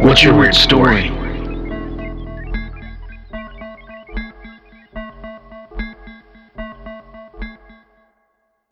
[0.00, 1.08] what's your weird story?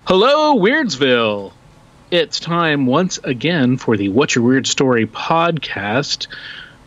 [0.07, 1.53] Hello, Weirdsville.
[2.11, 6.27] It's time once again for the What's Your Weird Story podcast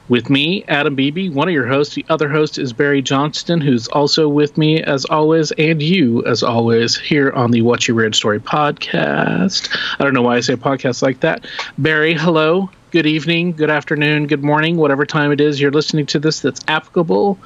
[0.07, 1.95] with me, Adam Beebe, one of your hosts.
[1.95, 6.43] The other host is Barry Johnston, who's also with me as always, and you as
[6.43, 9.75] always here on the What's Your Weird Story podcast.
[9.99, 11.45] I don't know why I say podcast like that.
[11.77, 12.69] Barry, hello.
[12.97, 16.61] Good evening, good afternoon, good morning, whatever time it is you're listening to this that's
[16.67, 17.37] applicable.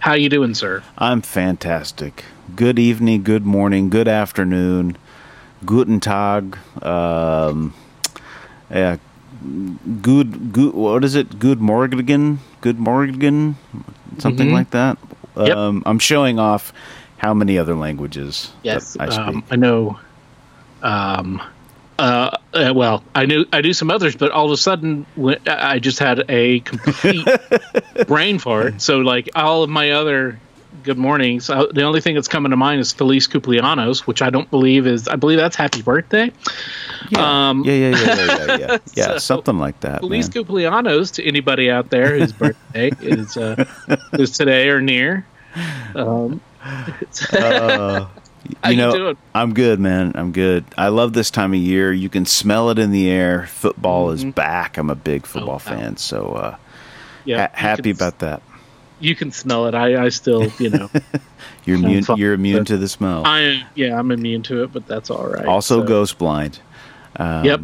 [0.00, 0.82] How you doing, sir?
[0.98, 2.26] I'm fantastic.
[2.54, 4.98] Good evening, good morning, good afternoon,
[5.64, 6.58] guten tag.
[6.82, 7.72] Um,
[8.70, 8.98] yeah,
[10.02, 10.74] good, good.
[10.74, 11.38] What is it?
[11.38, 13.56] Good morgen, good morgen,
[14.18, 14.52] something Mhm.
[14.52, 14.98] like that.
[15.38, 15.56] Yep.
[15.56, 16.70] Um, I'm showing off
[17.16, 19.26] how many other languages Yes, I speak.
[19.26, 19.98] um, I know.
[20.82, 21.40] Um,
[21.98, 25.38] uh, uh, well, I knew I knew some others, but all of a sudden, when,
[25.46, 27.26] I just had a complete
[28.06, 28.80] brain fart.
[28.80, 30.38] So, like all of my other
[30.84, 34.30] good mornings, uh, the only thing that's coming to mind is Felice Cumpleaños, which I
[34.30, 35.08] don't believe is.
[35.08, 36.30] I believe that's Happy Birthday.
[37.10, 37.48] yeah.
[37.48, 40.00] um, yeah, yeah, yeah, yeah, yeah, yeah, yeah, So, something like that.
[40.00, 40.44] Felice man.
[40.44, 43.64] Cumpleaños to anybody out there whose birthday is uh,
[44.12, 45.26] is today or near.
[45.94, 46.40] Um,
[47.32, 48.06] Uh,
[48.62, 49.14] How you know?
[49.34, 50.12] I'm good, man.
[50.14, 50.64] I'm good.
[50.76, 51.92] I love this time of year.
[51.92, 53.46] You can smell it in the air.
[53.46, 54.76] Football is back.
[54.78, 55.74] I'm a big football Mm-hmm.
[55.74, 56.56] Oh, fan, so uh,
[57.24, 58.42] yeah, ha- happy about that.
[59.00, 59.74] You can smell it.
[59.74, 60.90] I, I still, you know.
[61.64, 62.04] You're immune.
[62.04, 63.24] fine You're immune to the smell.
[63.26, 63.66] I am.
[63.74, 65.44] yeah, I'm immune to it, but that's all right.
[65.46, 66.58] also, So, ghost blind.
[67.16, 67.60] Um, Yep.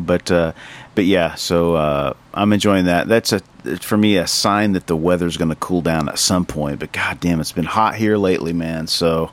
[0.00, 0.52] But uh,
[0.94, 3.08] but yeah, so uh, I'm enjoying that.
[3.08, 3.40] That's a
[3.80, 6.78] for me a sign that the weather's going to cool down at some point.
[6.80, 8.86] But god damn, it's been hot here lately, man.
[8.86, 9.30] So.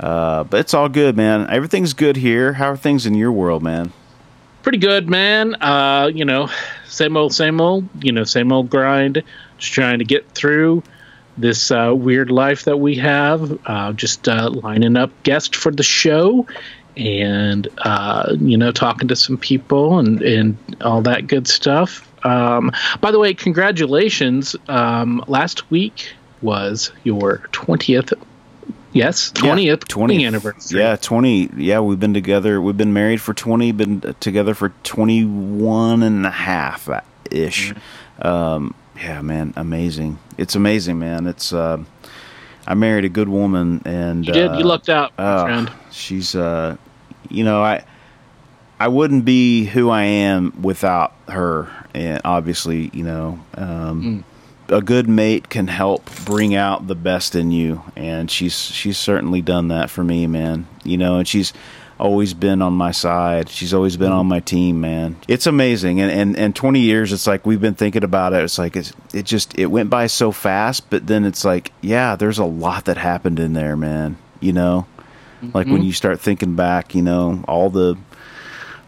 [0.00, 1.48] Uh, but it's all good, man.
[1.50, 2.54] Everything's good here.
[2.54, 3.92] How are things in your world, man?
[4.62, 5.54] pretty good, man.
[5.56, 6.48] Uh, you know,
[6.86, 7.88] same old, same old.
[8.02, 9.22] You know, same old grind.
[9.58, 10.82] Just trying to get through
[11.36, 13.58] this uh, weird life that we have.
[13.66, 16.46] Uh, just uh, lining up guests for the show,
[16.96, 17.68] and
[18.40, 22.06] you know, talking to some people and and all that good stuff.
[22.24, 24.54] Um, by the way, congratulations.
[24.68, 26.12] Um, last week
[26.42, 28.12] was your twentieth.
[28.92, 30.80] Yes, twentieth wedding anniversary.
[30.80, 31.50] Yeah, 20.
[31.56, 32.60] Yeah, we've been together.
[32.60, 36.88] We've been married for 20, been together for 21 and a half
[37.30, 37.72] ish.
[37.72, 38.26] Mm-hmm.
[38.26, 40.18] Um, yeah, man, amazing.
[40.38, 41.26] It's amazing, man.
[41.26, 41.82] It's, uh,
[42.66, 44.50] I married a good woman and, You did.
[44.50, 45.70] uh, You lucked out, oh, friend.
[45.90, 46.76] She's, uh,
[47.28, 47.84] you know, I,
[48.78, 51.68] I wouldn't be who I am without her.
[51.94, 54.24] And obviously, you know, um,
[54.70, 59.42] a good mate can help bring out the best in you, and she's she's certainly
[59.42, 60.66] done that for me, man.
[60.84, 61.52] You know, and she's
[61.98, 63.48] always been on my side.
[63.48, 64.30] She's always been on mm-hmm.
[64.30, 65.16] my team, man.
[65.28, 67.12] It's amazing, and and and twenty years.
[67.12, 68.42] It's like we've been thinking about it.
[68.42, 72.16] It's like it's it just it went by so fast, but then it's like yeah,
[72.16, 74.16] there's a lot that happened in there, man.
[74.40, 74.86] You know,
[75.42, 75.84] like when mm-hmm.
[75.84, 77.96] you start thinking back, you know, all the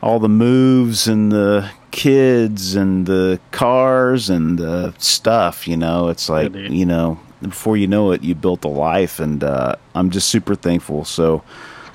[0.02, 6.08] all the moves and the kids and the cars and the stuff you know?
[6.08, 6.72] It's like dude.
[6.72, 10.54] you know before you know it you built a life and uh, i'm just super
[10.54, 11.04] thankful.
[11.04, 11.42] So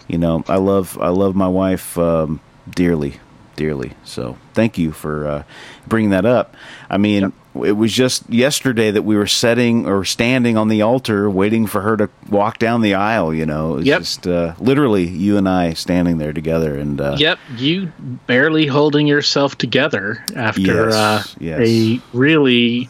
[0.08, 3.20] you know i love i love my wife um, dearly
[3.58, 5.44] dearly so thank you for uh,
[5.88, 6.56] bringing that up
[6.90, 11.28] i mean it was just yesterday that we were setting or standing on the altar
[11.30, 14.00] waiting for her to walk down the aisle you know it's Yep.
[14.00, 17.92] just uh, literally you and i standing there together and uh, Yep, you
[18.28, 21.60] barely holding yourself together after Yes, uh, yes.
[21.68, 22.90] a really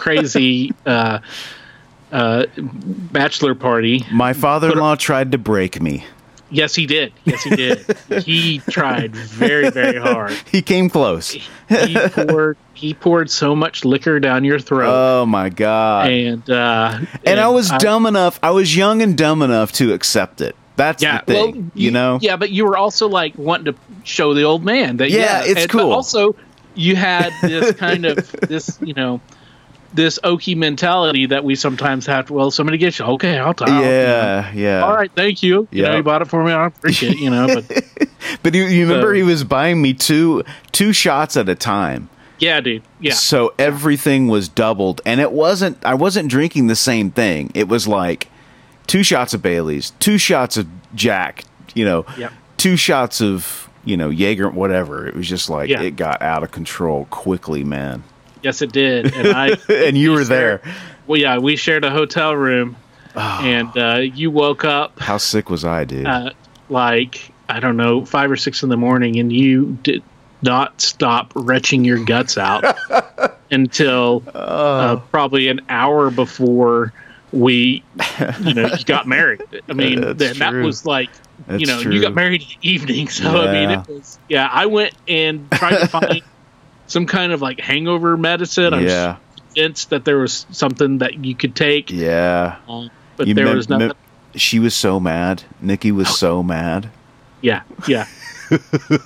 [0.00, 1.20] crazy uh,
[2.10, 4.04] uh, bachelor party.
[4.10, 6.04] My father-in-law tried to break me.
[6.50, 7.12] Yes, he did.
[7.24, 7.96] Yes, he did.
[8.24, 10.32] he tried very, very hard.
[10.50, 11.30] He came close.
[11.30, 16.10] He poured he poured so much liquor down your throat, Oh my god!
[16.10, 18.38] And, and uh, I was dumb enough.
[18.42, 20.54] I was young and dumb enough to accept it.
[20.76, 22.18] That's Yeah, the thing, well, you know.
[22.22, 25.62] Yeah, but you were also like wanting to show the old man that Yeah, it's
[25.62, 25.92] and- but cool.
[25.92, 26.36] also,
[26.76, 29.20] you had this kind of this, you know,
[29.94, 32.26] this oaky mentality that we sometimes have.
[32.26, 33.68] To, well, somebody gets you, okay, I'll tell.
[33.68, 34.84] Yeah, yeah.
[34.84, 35.66] All right, thank you.
[35.70, 36.52] You know, you bought it for me.
[36.52, 37.18] I appreciate it.
[37.18, 37.84] You know, but
[38.42, 42.08] But you, you remember So- he was buying me two two shots at a time.
[42.38, 42.82] Yeah, dude.
[43.00, 43.14] Yeah.
[43.14, 45.84] So everything was doubled, and it wasn't.
[45.84, 47.50] I wasn't drinking the same thing.
[47.54, 48.28] It was like
[48.86, 51.44] two shots of Bailey's, two shots of Jack.
[51.74, 52.32] You know, Yep.
[52.56, 55.06] two shots of you know Jaeger, whatever.
[55.08, 55.80] It was just like Yeah.
[55.82, 58.04] it got out of control quickly, man.
[58.42, 59.14] Yes, it did.
[59.14, 60.60] And I and you were there.
[61.06, 62.76] Well, yeah, we shared a hotel room,
[63.16, 63.42] Ah.
[63.42, 66.06] and uh, you woke up How sick was I, dude?
[66.06, 66.30] uh,
[66.68, 70.02] like I don't know five or six in the morning, and you did
[70.42, 72.64] not stop retching your guts out
[73.50, 74.38] until Oh.
[74.38, 76.92] uh, probably an hour before
[77.32, 77.82] we,
[78.40, 79.42] you know, you got married.
[79.68, 81.10] I mean, then that was like.
[81.50, 84.48] you That's know, you got married in the evening, so I mean, it was yeah.
[84.50, 86.22] I went and tried to find
[86.88, 88.74] some kind of like hangover medicine.
[88.74, 89.16] I yeah,
[89.54, 92.56] convinced that there was something that you could take, yeah.
[92.68, 93.88] uh, but You there mem- was nothing.
[93.88, 93.96] mem-
[94.34, 95.44] she was so mad.
[95.60, 96.90] Nikki was so mad.
[97.40, 98.06] yeah, yeah.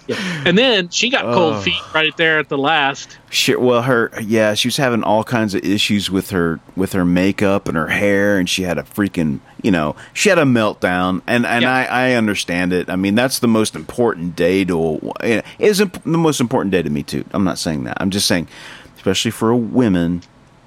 [0.07, 0.17] yeah.
[0.45, 1.61] And then she got cold Oh.
[1.61, 3.19] feet right there at the last.
[3.31, 7.05] She, well, her yeah, she was having all kinds of issues with her with her
[7.05, 11.23] makeup and her hair, and she had a freaking you know she had a meltdown,
[11.27, 11.73] and and Yeah.
[11.73, 12.91] I I understand it.
[12.91, 16.73] I mean that's the most important day to it eh, is imp- the most important
[16.73, 17.25] day to me too.
[17.33, 17.97] I'm not saying that.
[18.01, 18.49] I'm just saying,
[18.97, 20.23] especially for women,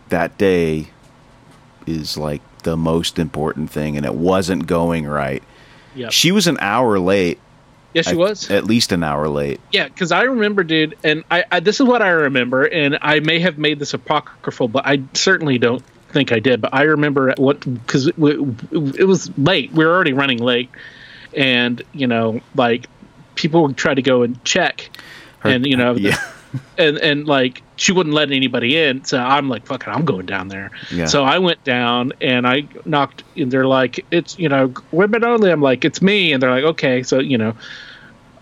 [0.10, 0.88] that day
[1.86, 5.44] is like the most important thing, and it wasn't going right.
[5.94, 7.40] Yeah, She was an hour late.
[7.94, 8.50] yeah, she I- was.
[8.52, 9.62] at least an hour late.
[9.72, 13.20] Yeah, because I remember, dude, and I, I this is what I remember, and I
[13.20, 15.84] may have made this apocryphal, but I certainly don't
[16.16, 16.62] think I did.
[16.62, 19.72] But I remember at what because it, it was late.
[19.74, 20.70] We were already running late,
[21.36, 22.88] and you know, like
[23.36, 24.90] people would try to go and check,
[25.40, 26.18] Her- and you know, yeah.
[26.78, 29.04] and and like she wouldn't let anybody in.
[29.04, 30.72] So I'm like, "Fucking, I'm going down there.
[30.90, 31.06] Yeah.
[31.06, 35.52] So I went down and I knocked, and they're like, it's you know, women only.
[35.52, 37.04] I'm like, it's me, and they're like, okay.
[37.04, 37.54] So you know,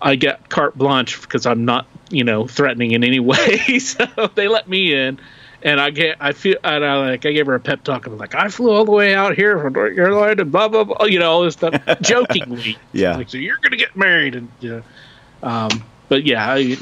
[0.00, 3.80] I get carte blanche because I'm not you know threatening in any way.
[3.80, 4.06] so
[4.36, 5.18] they let me in.
[5.64, 8.12] And I get, I feel, and I like, I gave her a pep talk, and
[8.12, 10.84] I'm like, I flew all the way out here from North Carolina, and blah blah
[10.84, 12.76] blah, you know, all this stuff, jokingly.
[12.92, 13.16] Yeah.
[13.16, 14.82] Like, so you're gonna get married, and you know,
[15.42, 15.70] um,
[16.10, 16.76] but yeah, I,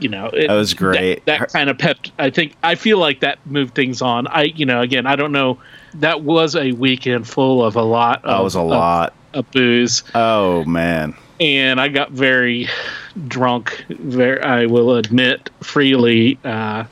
[0.00, 1.24] you know, it, That was great.
[1.26, 1.98] That, Her- kind of pep.
[2.18, 4.26] I think I feel like that moved things on.
[4.26, 5.60] I, you know, again, I don't know.
[5.94, 8.24] That was a weekend full of a lot.
[8.24, 9.14] Of, That was a of- lot.
[9.32, 11.14] of booze, Oh man.
[11.38, 12.68] and I got very
[13.28, 13.84] drunk.
[13.88, 16.36] Very, I will admit freely.
[16.44, 16.84] Uh,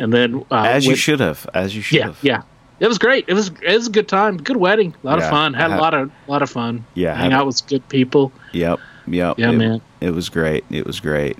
[0.00, 1.48] and then, uh, As you went- should have.
[1.54, 2.18] As you should yeah, have.
[2.22, 2.42] yeah.
[2.80, 3.26] It was great.
[3.28, 5.52] It was it was a good time, good wedding, a lot Yeah, of fun.
[5.54, 6.84] Had a lot of lot of fun.
[6.94, 8.32] Yeah, hang out with good people.
[8.52, 8.80] Yep.
[9.06, 9.38] Yep.
[9.38, 9.80] Yeah, it, man.
[10.00, 10.64] It was great.
[10.70, 11.36] It was great.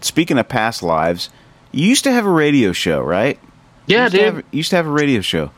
[0.00, 1.28] Speaking of past lives,
[1.72, 3.38] you used to have a radio show, right?
[3.86, 4.24] You Yeah, to dude.
[4.24, 5.50] have- you used to have a radio show.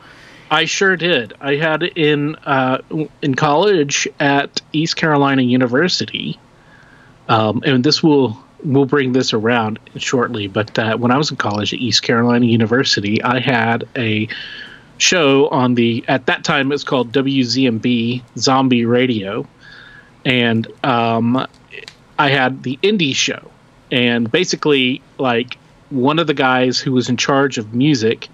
[0.49, 1.33] I sure did.
[1.39, 2.79] I had in uh,
[3.21, 6.37] in college at East Carolina University,
[7.29, 10.47] um, and this will we'll bring this around shortly.
[10.47, 14.27] But uh, when I was in college at East Carolina University, I had a
[14.97, 19.47] show on the at that time it was called WZMB Zombie Radio,
[20.25, 21.47] and um,
[22.19, 23.49] I had the indie show,
[23.91, 25.57] and basically like
[25.89, 28.29] one of the guys who was in charge of music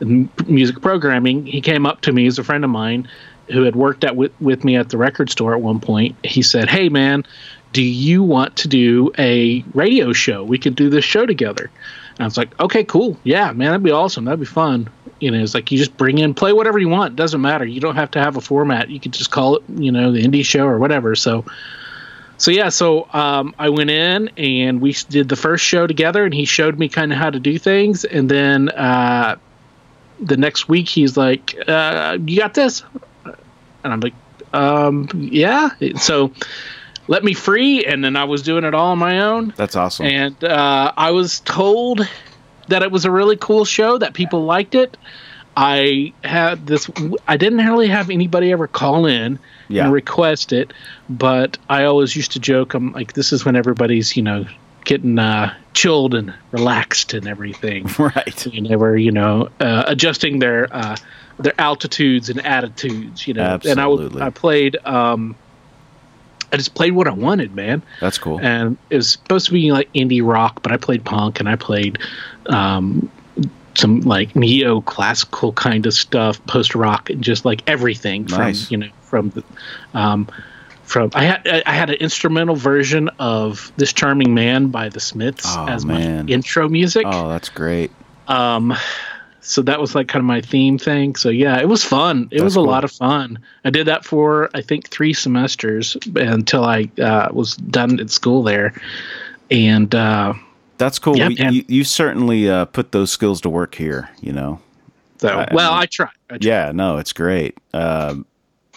[0.00, 3.08] music programming, he came up to me as a friend of mine
[3.50, 6.16] who had worked at with, with me at the record store at one point.
[6.24, 7.24] He said, "Hey man,
[7.76, 10.42] do you want to do a radio show?
[10.42, 11.70] We could do this show together."
[12.12, 13.18] And I was like, "Okay, cool.
[13.22, 14.24] Yeah, man, that'd be awesome.
[14.24, 14.88] That'd be fun."
[15.20, 17.16] You know, it's like you just bring in, play whatever you want.
[17.16, 17.66] Doesn't matter.
[17.66, 18.88] You don't have to have a format.
[18.88, 21.14] You could just call it, you know, the indie show or whatever.
[21.14, 21.44] So,
[22.38, 26.32] so yeah, so um, I went in and we did the first show together, and
[26.32, 29.36] he showed me kind of how to do things, and then uh,
[30.18, 32.82] the next week he's like, uh, "You got this,"
[33.84, 34.14] and I'm like,
[34.54, 36.32] um, "Yeah." So
[37.08, 40.06] let me free, and then I was doing it all on my own, That's awesome.
[40.06, 42.00] and uh, I was told
[42.68, 44.96] that it was a really cool show, that people liked it.
[45.58, 46.90] I had this.
[47.26, 49.84] I didn't really have anybody ever call in Yeah.
[49.84, 50.72] and request it,
[51.08, 52.74] but I always used to joke.
[52.74, 54.44] I'm like, this is when everybody's you know
[54.84, 58.46] getting uh, chilled and relaxed and everything right.
[58.46, 60.96] and they were you know uh, adjusting their uh,
[61.38, 64.26] their altitudes and attitudes you know and I.
[64.26, 65.36] I played um
[66.52, 68.40] I just played what I wanted man That's cool.
[68.40, 71.56] and it was supposed to be like indie rock but I played punk and I
[71.56, 71.98] played
[72.46, 73.10] um
[73.74, 78.66] some like neo classical kind of stuff post rock and just like everything Nice.
[78.68, 79.44] from you know from the
[79.94, 80.28] um
[80.84, 85.44] from I had I had an instrumental version of "This Charming Man" by the Smiths
[85.48, 86.26] Oh, as man.
[86.26, 87.04] my intro music.
[87.06, 87.90] oh, that's great.
[88.28, 88.72] Um,
[89.48, 91.14] so that was like kind of my theme thing.
[91.16, 92.24] So yeah, it was fun.
[92.30, 92.66] It That's was a cool.
[92.66, 93.38] lot of fun.
[93.64, 98.42] I did that for I think three semesters until I uh, was done at school
[98.42, 98.74] there,
[99.50, 100.34] and uh,
[100.78, 101.16] That's cool.
[101.16, 104.10] Yeah, you, you certainly uh, put those skills to work here.
[104.20, 104.60] You know.
[105.18, 106.08] So, I- I well, mean- I try.
[106.30, 106.38] I try.
[106.42, 107.56] Yeah, no, it's great.
[107.72, 108.26] Um,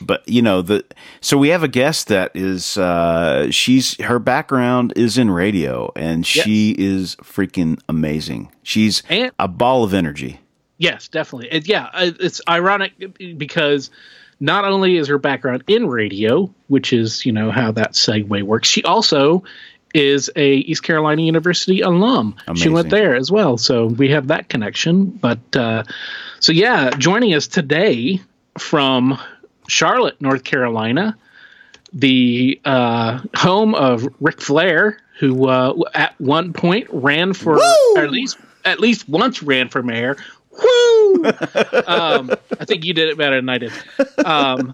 [0.02, 0.86] but you know the
[1.20, 6.26] so we have a guest that is uh, she's her background is in radio and
[6.26, 8.50] she is freaking amazing.
[8.64, 10.40] She's And a ball of energy.
[10.80, 11.50] Yes, definitely.
[11.52, 12.94] It, yeah, it's ironic
[13.38, 13.92] because
[14.40, 18.68] not only is her background in radio, which is you know how that segue works,
[18.68, 19.44] she also
[19.94, 22.36] is a East Carolina University alum.
[22.56, 25.06] She went there as well, so we have that connection.
[25.06, 25.84] But uh,
[26.40, 28.22] so yeah, joining us today
[28.58, 29.20] from
[29.68, 31.18] Charlotte, North Carolina,
[31.92, 38.12] the uh, home of Ric Flair, who uh, at one point ran for or at
[38.12, 40.16] least at least once ran for mayor.
[40.64, 41.26] Woo!
[41.88, 43.72] um, I think you did it better than I did.
[44.26, 44.74] Um,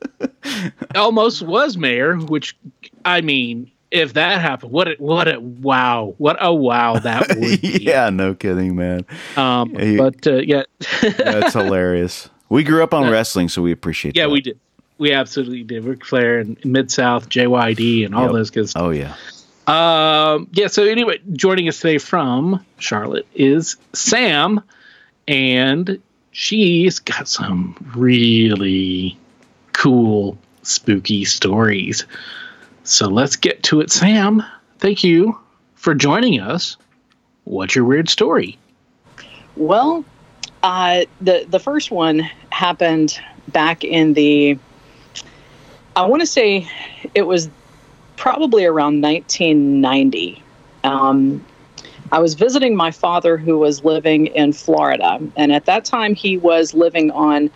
[0.96, 2.56] almost was mayor, which
[3.04, 7.62] I mean, if that happened, what a, what a wow, what a wow that would
[7.62, 7.80] be.
[7.84, 9.06] yeah, no kidding, man.
[9.38, 10.64] Um, He- but uh, yeah,
[11.18, 12.30] That's hilarious.
[12.50, 14.16] We grew up on wrestling, so we appreciate.
[14.16, 14.30] yeah, that.
[14.32, 14.60] we did.
[14.98, 15.84] We absolutely did.
[15.84, 18.32] Ric Flair and Mid South, JYD, and all Yep.
[18.32, 18.82] those good stuff.
[18.84, 19.14] Oh yeah.
[19.68, 20.68] Um, yeah.
[20.68, 24.62] So anyway, joining us today from Charlotte is Sam,
[25.28, 26.02] and
[26.32, 29.18] she's got some really
[29.74, 32.06] cool, spooky stories.
[32.84, 34.44] So let's get to it, Sam.
[34.80, 35.40] Thank you
[35.76, 36.78] for joining us.
[37.46, 38.58] What's your weird story?
[39.56, 40.04] Well,
[40.64, 44.58] uh, the the first one happened back in the.
[45.96, 46.68] I want to say
[47.14, 47.50] it was
[48.18, 50.42] probably around 1990.
[50.84, 51.46] Um,
[52.12, 56.38] I was visiting my father, who was living in Florida, and at that time he
[56.38, 57.50] was living on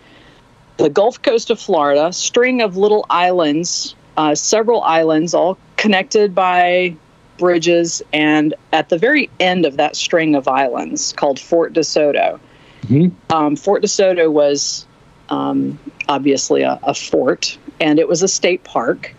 [0.76, 6.94] the Gulf Coast of Florida, string of little islands, uh, several islands, all connected by
[7.38, 12.38] bridges, and at the very end of that string of islands, called Fort DeSoto.
[12.86, 13.12] Mhm.
[13.30, 14.86] Um, Fort DeSoto was
[15.28, 15.78] um,
[16.08, 19.14] obviously a, a fort, and it was a state park,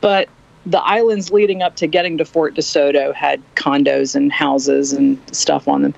[0.00, 0.28] but
[0.66, 5.68] the islands leading up to getting to Fort DeSoto had condos and houses and stuff
[5.68, 5.94] on them.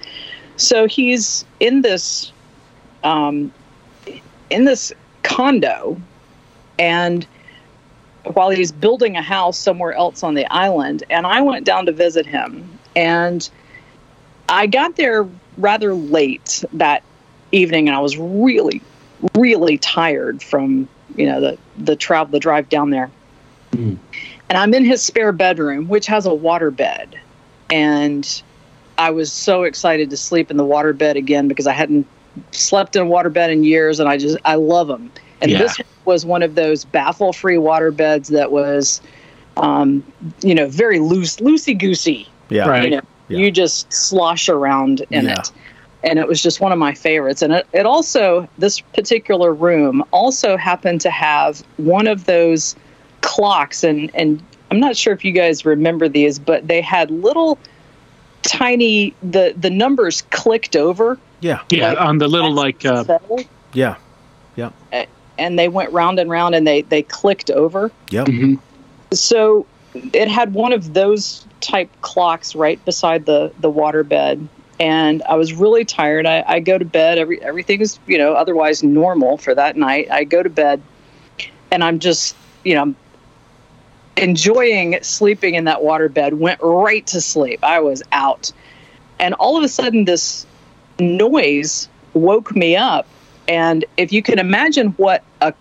[0.57, 2.33] So he's in this
[3.03, 3.53] um,
[4.51, 4.93] in this
[5.23, 6.01] condo,
[6.79, 7.27] and
[8.25, 11.93] while he's building a house somewhere else on the island, and I went down to
[11.93, 13.49] visit him, and
[14.49, 17.03] I got there rather late that
[17.51, 18.81] evening, and I was really,
[19.35, 23.11] really tired from you know the the travel, the drive down there.
[23.73, 23.99] Mm.
[24.53, 27.19] And I'm in his spare bedroom, which has a water bed,
[27.71, 28.43] and
[28.99, 32.07] I was so excited to sleep in the water bed again because I hadn't
[32.51, 35.11] slept in a water bed in years, and I just I love them.
[35.41, 35.57] And Yeah.
[35.57, 39.01] this was one of those baffle-free water beds that was,
[39.57, 40.05] um,
[40.43, 42.29] you know, very loose, loosey goosey.
[42.51, 42.69] Yeah.
[42.69, 42.85] Right.
[42.85, 43.39] You know, Yeah.
[43.39, 45.41] you just slosh around in Yeah.
[45.41, 45.51] it.
[46.05, 47.41] And it was just one of my favorites.
[47.41, 52.77] And it, it also, this particular room also happened to have one of those
[53.23, 53.83] clocks.
[53.83, 57.59] And, and I'm not sure if you guys remember these, but they had little
[58.43, 61.19] tiny, the, the numbers clicked over.
[61.41, 61.61] Yeah.
[61.71, 63.41] Yeah, Like, on the little like uh, fell,
[63.73, 63.97] Yeah.
[65.39, 67.91] and they went round and round and they, they clicked over.
[68.11, 68.27] Yep.
[68.27, 68.59] mhm.
[69.13, 69.67] so
[70.13, 74.49] it had one of those type clocks right beside the the water bed
[74.81, 78.33] and i was really tired i, I go to bed every everything is you know
[78.33, 80.81] otherwise normal for that night i go to bed
[81.71, 82.95] and i'm just you know
[84.17, 88.53] enjoying sleeping in that water bed went right to sleep i was out
[89.19, 90.47] and all of a sudden this
[90.99, 93.07] noise woke me up
[93.49, 95.53] and if you can imagine what a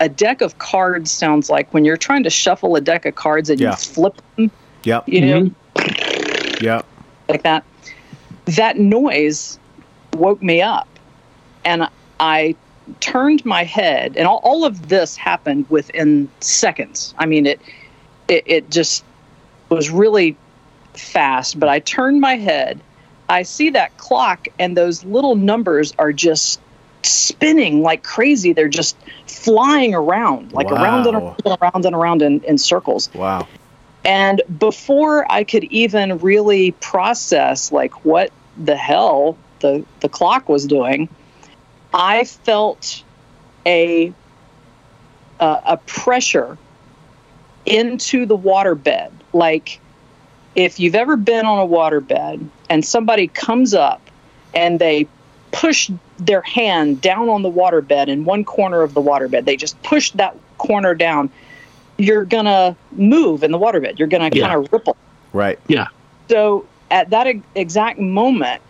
[0.00, 3.50] a deck of cards sounds like when you're trying to shuffle a deck of cards
[3.50, 3.70] and Yeah.
[3.70, 4.50] you flip them,
[4.84, 5.08] Yep.
[5.08, 6.64] you know, mm-hmm.
[6.64, 6.86] Yep.
[7.28, 7.64] like that.
[8.44, 9.58] That noise
[10.14, 10.86] woke me up.
[11.64, 11.88] And
[12.20, 12.54] I
[13.00, 17.12] turned my head, and all, all of this happened within seconds.
[17.18, 17.60] I mean, it,
[18.28, 19.04] it, it just
[19.70, 20.36] was really
[20.94, 22.80] fast, but I turned my head.
[23.28, 26.60] I see that clock, and those little numbers are just
[27.02, 28.52] spinning like crazy.
[28.52, 31.20] They're just flying around, like around and Wow.
[31.20, 33.10] around and around and around in, in circles.
[33.14, 33.46] Wow.
[34.04, 38.32] And before I could even really process like what
[38.64, 41.08] the hell the, the clock was doing,
[41.92, 43.04] I felt
[43.66, 44.12] a
[45.40, 46.56] a, a pressure
[47.68, 49.10] into the waterbed.
[49.32, 49.80] Like
[50.54, 54.00] if you've ever been on a waterbed and somebody comes up
[54.54, 55.06] and they
[55.52, 59.80] push their hand down on the waterbed in one corner of the waterbed, they just
[59.82, 61.30] push that corner down.
[61.96, 63.98] You're gonna move in the waterbed.
[63.98, 64.48] You're gonna Yeah.
[64.48, 64.96] kind of ripple.
[65.32, 65.58] Right.
[65.68, 65.88] Yeah.
[66.28, 68.62] So at that e- exact moment,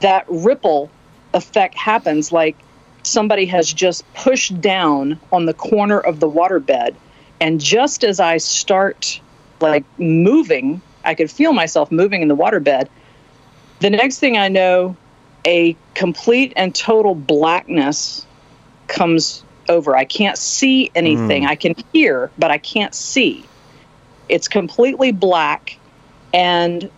[0.00, 0.90] that ripple
[1.34, 2.56] effect happens like
[3.02, 6.94] somebody has just pushed down on the corner of the waterbed.
[7.42, 9.20] And just as I start
[9.60, 12.86] like moving, I could feel myself moving in the waterbed.
[13.80, 14.96] The next thing I know,
[15.44, 18.24] a complete and total blackness
[18.86, 19.96] comes over.
[19.96, 21.42] I can't see anything.
[21.42, 21.48] Hmm.
[21.48, 23.44] I can hear, but I can't see.
[24.28, 25.76] It's completely black,
[26.32, 26.88] and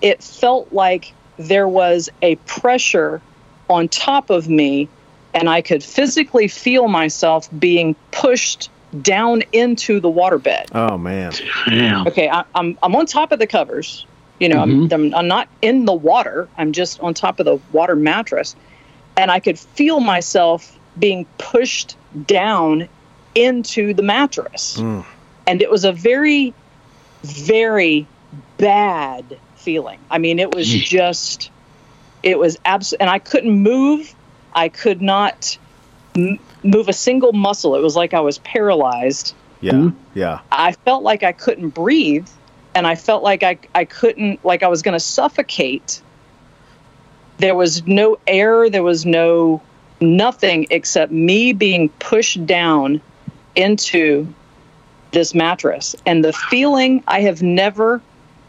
[0.00, 3.22] it felt like there was a pressure
[3.70, 4.88] on top of me,
[5.32, 8.70] and I could physically feel myself being pushed
[9.02, 10.66] down into the waterbed.
[10.72, 11.32] Oh man.
[11.66, 12.06] Damn.
[12.06, 14.06] Okay, I, I'm I'm on top of the covers.
[14.40, 16.48] You know, I'm, I'm I'm not in the water.
[16.58, 18.56] I'm just on top of the water mattress,
[19.16, 21.96] and I could feel myself being pushed
[22.26, 22.88] down
[23.34, 25.04] into the mattress, Mm.
[25.46, 26.52] and it was a very,
[27.22, 28.06] very
[28.58, 29.98] bad feeling.
[30.10, 31.50] I mean, it was just,
[32.22, 34.14] it was abs, and I couldn't move.
[34.54, 35.58] I could not
[36.16, 37.76] m- move a single muscle.
[37.76, 39.34] It was like I was paralyzed.
[39.60, 39.72] Yeah.
[39.72, 39.94] Mhm.
[40.14, 40.40] Yeah.
[40.50, 42.28] I felt like I couldn't breathe
[42.74, 46.02] and I felt like I, I couldn't, like I was going to suffocate.
[47.38, 49.62] There was no air, there was no
[50.00, 53.00] nothing except me being pushed down
[53.54, 54.26] into
[55.12, 55.94] this mattress.
[56.04, 58.02] And the feeling I have never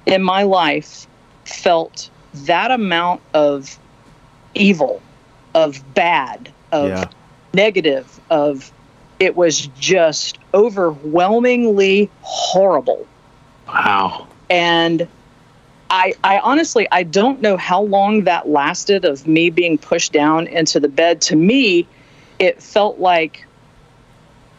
[0.05, 1.07] in my life
[1.45, 3.77] felt that amount of
[4.53, 5.01] evil,
[5.53, 7.05] of bad, of Yeah.
[7.55, 8.71] Negative, of
[9.19, 13.07] it was just overwhelmingly horrible.
[13.67, 14.27] Wow.
[14.49, 15.07] And
[15.89, 20.47] I, I honestly, I don't know how long that lasted of me being pushed down
[20.47, 21.21] into the bed.
[21.21, 21.87] To me,
[22.39, 23.45] it felt like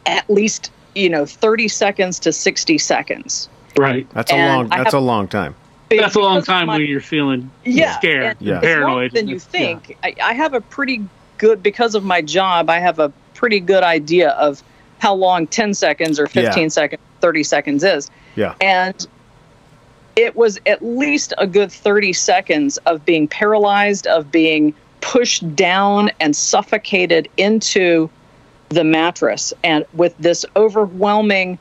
[0.07, 3.49] at least, you know, 30 seconds to 60 seconds.
[3.77, 4.09] Right.
[4.11, 4.69] That's a long.
[4.69, 5.55] That's have- a long time.
[5.89, 8.57] That's a long time my- when you're feeling yeah, scared, and Yeah.
[8.57, 9.13] it's longer paranoid.
[9.13, 9.97] than you think.
[10.03, 11.05] I, I have a pretty
[11.39, 12.69] good because of my job.
[12.71, 14.63] I have a pretty good idea of
[14.99, 16.69] how long 10 seconds or 15 Yeah.
[16.69, 18.11] seconds, 30 seconds is.
[18.35, 18.55] Yeah.
[18.61, 19.07] And
[20.17, 26.11] it was at least a good 30 seconds of being paralyzed, of being pushed down
[26.21, 28.09] and suffocated into
[28.71, 31.57] the mattress, and with this overwhelming,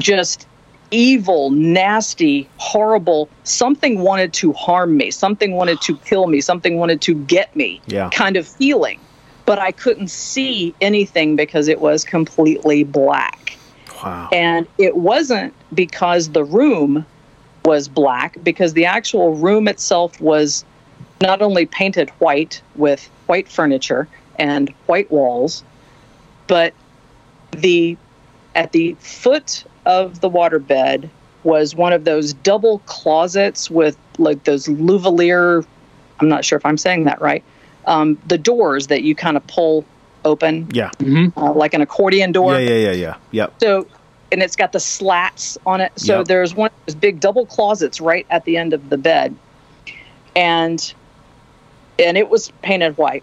[0.00, 0.47] just
[0.90, 7.00] evil, nasty, horrible, something wanted to harm me, something wanted to kill me, something wanted
[7.02, 8.08] to get me Yeah.
[8.10, 8.98] kind of feeling.
[9.44, 13.56] But I couldn't see anything because it was completely black.
[14.02, 14.28] Wow.
[14.32, 17.04] And it wasn't because the room
[17.64, 20.64] was black, because the actual room itself was
[21.20, 24.06] not only painted white with white furniture
[24.38, 25.64] and white walls,
[26.46, 26.72] but
[27.50, 27.96] the
[28.54, 31.08] at the foot of the waterbed
[31.42, 35.66] was one of those double closets with like those louvalier
[36.20, 37.42] I'm not sure if I'm saying that right.
[37.86, 39.84] Um, the doors that you kind of pull
[40.24, 40.90] open, Yeah.
[40.98, 42.54] hmm uh, like an accordion door.
[42.54, 42.68] Yeah.
[42.70, 42.90] Yeah.
[42.90, 42.92] Yeah.
[42.92, 43.16] Yeah.
[43.30, 43.54] Yep.
[43.60, 43.86] So,
[44.32, 45.92] and it's got the slats on it.
[45.96, 46.26] So Yep.
[46.26, 49.34] there's one of those big double closets right at the end of the bed,
[50.36, 50.92] and
[51.98, 53.22] and it was painted white.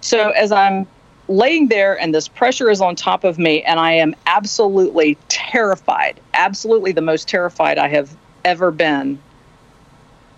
[0.00, 0.86] So as I'm
[1.32, 6.20] laying there and this pressure is on top of me, and I am absolutely terrified,
[6.34, 8.14] absolutely the most terrified I have
[8.44, 9.18] ever been.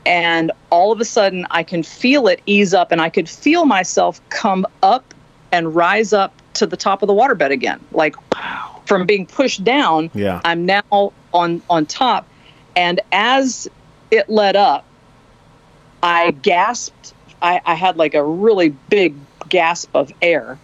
[0.07, 3.65] And all of a sudden, I can feel it ease up, and I could feel
[3.65, 5.15] myself come up
[5.51, 8.83] and rise up to the top of the waterbed again, like wow.
[8.87, 10.11] from being pushed down.
[10.15, 10.41] Yeah.
[10.45, 12.29] I'm now on on top,
[12.77, 13.69] and as
[14.11, 14.85] it let up,
[16.03, 17.15] I gasped.
[17.41, 19.15] I, I had like a really big
[19.49, 20.59] gasp of air,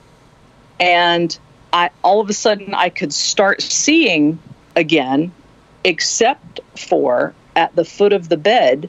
[0.80, 1.38] and
[1.72, 4.38] I all of a sudden I could start seeing
[4.74, 5.32] again,
[5.84, 8.88] except for at the foot of the bed,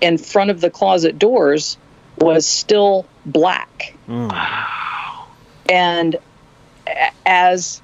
[0.00, 1.76] in front of the closet doors,
[2.18, 3.94] was still black.
[4.06, 4.32] Mm.
[5.68, 6.16] And
[7.26, 7.82] as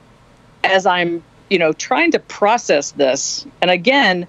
[0.64, 4.26] as i'm you know trying to process this and again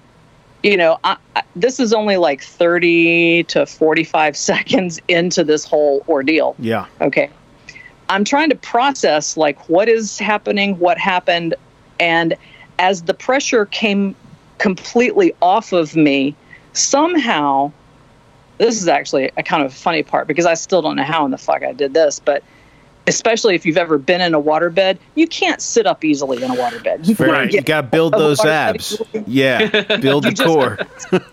[0.63, 6.03] you know I, I, this is only like 30 to 45 seconds into this whole
[6.07, 6.55] ordeal.
[6.59, 6.85] Yeah.
[7.01, 7.29] okay
[8.09, 11.55] i'm trying to process like what is happening what happened
[11.99, 12.35] and
[12.77, 14.15] as the pressure came
[14.57, 16.35] completely off of me
[16.73, 17.71] somehow
[18.57, 21.31] this is actually a kind of funny part because i still don't know how in
[21.31, 22.43] the fuck i did this but
[23.07, 26.55] especially if you've ever been in a waterbed you can't sit up easily in a
[26.55, 27.51] waterbed you, Right.
[27.51, 29.01] You got to build those abs.
[29.25, 29.97] Yeah.
[29.97, 30.77] Build the core.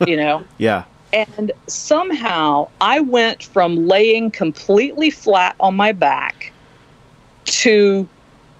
[0.09, 0.85] you know Yeah.
[1.13, 6.53] And somehow I went from laying completely flat on my back
[7.63, 8.09] to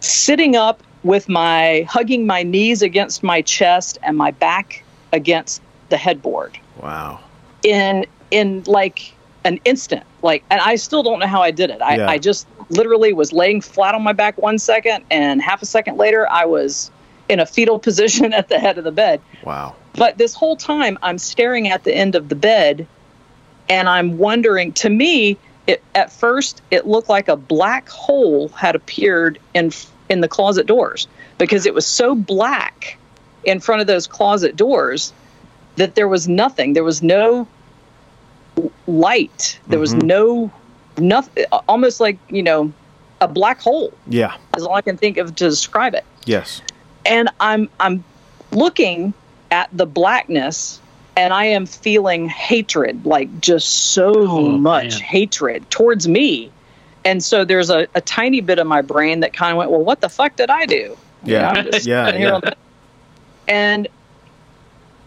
[0.01, 4.83] sitting up with my hugging my knees against my chest and my back
[5.13, 7.21] against the headboard Wow.
[7.63, 9.13] in in like
[9.45, 10.03] an instant.
[10.23, 11.81] Like, and I still don't know how I did it.
[11.81, 12.09] I, Yeah.
[12.11, 15.97] I just literally was laying flat on my back one second, and half a second
[15.99, 16.91] later, I was
[17.29, 19.21] in a fetal position at the head of the bed.
[19.45, 19.77] Wow.
[19.95, 22.87] But this whole time, I'm staring at the end of the bed,
[23.69, 24.73] and I'm wondering.
[24.73, 29.73] To me, it, at first, it looked like a black hole had appeared in
[30.09, 32.97] in the closet doors because it was so black
[33.45, 35.13] in front of those closet doors
[35.77, 36.73] that there was nothing.
[36.75, 37.47] There was no
[38.87, 39.59] light.
[39.67, 40.03] There was Mhm.
[40.03, 40.51] no
[40.99, 41.45] nothing.
[41.69, 42.73] Almost like you know,
[43.21, 44.37] a black hole Yeah.
[44.57, 46.63] is all I can think of to describe it Yes.
[47.05, 48.05] and I'm I'm
[48.53, 49.13] looking
[49.51, 50.81] at the blackness
[51.17, 55.01] and I am feeling hatred, like just so Oh, much man.
[55.01, 56.51] hatred towards me.
[57.05, 59.83] And so there's a, a tiny bit of my brain that kind of went, well,
[59.83, 60.97] what the fuck did I do?
[61.25, 61.53] You Yeah.
[61.53, 62.41] know, Yeah, yeah.
[62.41, 62.57] the-
[63.49, 63.89] And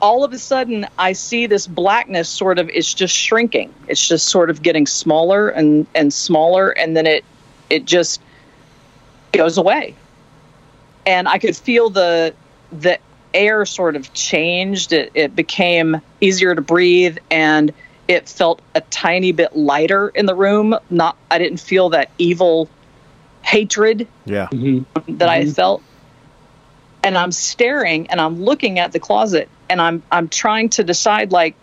[0.01, 3.73] all of a sudden, I see this blackness sort of, it's just shrinking.
[3.89, 6.69] It's just sort of getting smaller and, and smaller.
[6.69, 7.25] And then it,
[7.69, 8.21] it just
[9.33, 9.93] goes away
[11.05, 12.33] and I could feel the
[12.71, 12.97] the
[13.33, 14.93] air sort of changed.
[14.93, 17.73] It, it became easier to breathe, and
[18.07, 20.75] it felt a tiny bit lighter in the room.
[20.89, 22.69] Not, I didn't feel that evil
[23.41, 24.47] hatred Yeah.
[24.51, 24.85] Mhm.
[25.17, 25.81] that I felt.
[27.03, 31.31] And I'm staring, and I'm looking at the closet, and I'm I'm trying to decide
[31.31, 31.55] like,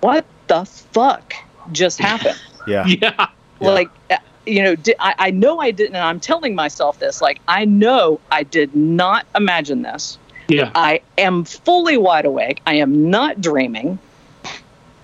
[0.00, 1.34] what the fuck
[1.72, 2.38] just happened?
[2.66, 2.86] Yeah.
[2.86, 3.26] Yeah.
[3.60, 3.68] Yeah.
[3.70, 7.20] like uh, you know di- I, I know i didn't and i'm telling myself this
[7.20, 10.16] like i know i did not imagine this
[10.50, 10.70] Yeah.
[10.74, 12.60] i am fully wide awake.
[12.66, 13.98] I am not dreaming.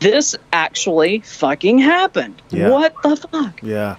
[0.01, 2.41] This actually fucking happened.
[2.51, 2.69] Yeah.
[2.71, 3.63] what the fuck?
[3.63, 3.97] Yeah.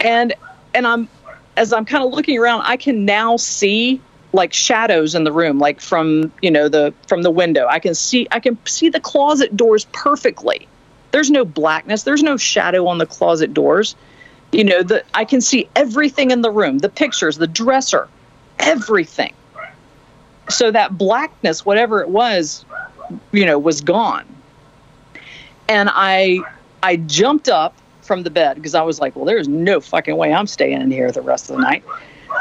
[0.00, 0.34] and
[0.74, 1.08] and i'm
[1.56, 4.00] as i'm kind of looking around i can now see
[4.32, 7.66] like shadows in the room like from you know the from the window.
[7.68, 10.68] I can see i can see the closet doors perfectly.
[11.10, 12.04] There's no blackness.
[12.04, 13.94] There's no shadow on the closet doors.
[14.50, 16.78] You know the i can see everything in the room.
[16.78, 18.08] The pictures the dresser
[18.58, 19.34] everything
[20.52, 22.64] so that blackness whatever it was
[23.32, 24.26] you know was gone.
[25.68, 26.40] And i
[26.82, 30.32] i jumped up from the bed because i was like well there's no fucking way
[30.32, 31.84] i'm staying in here the rest of the night.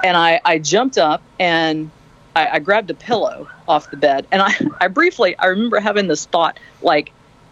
[0.04, 1.90] And i i jumped up and
[2.36, 4.28] i, I grabbed a pillow off the bed.
[4.32, 7.12] And i i briefly i remember having this thought like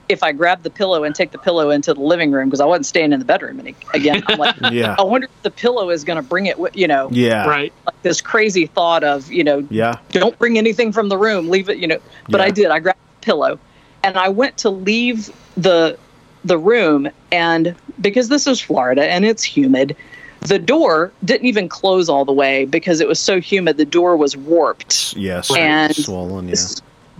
[0.09, 2.65] if i grab the pillow and take the pillow into the living room because i
[2.65, 4.95] wasn't staying in the bedroom any, again i'm like Yeah.
[4.97, 7.45] i wonder if the pillow is going to bring it with you know Yeah.
[7.47, 7.71] Right.
[7.85, 9.97] like this crazy thought of you know Yeah.
[10.09, 12.47] don't bring anything from the room leave it you know but Yeah.
[12.47, 13.59] i did i grabbed the pillow
[14.03, 15.97] and i went to leave the
[16.43, 19.95] the room and because this is florida and it's humid
[20.41, 24.15] the door didn't even close all the way because it was so humid the door
[24.17, 25.53] was warped Yes.
[25.55, 26.47] And- swollen.
[26.47, 26.55] Yeah.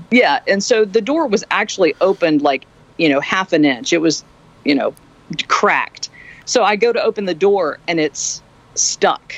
[0.10, 2.66] yeah and so the door was actually opened like
[3.00, 4.24] you know half an inch it was
[4.66, 4.94] you know
[5.48, 6.10] cracked
[6.46, 8.42] so i go to open the door and it's
[8.76, 9.34] stuck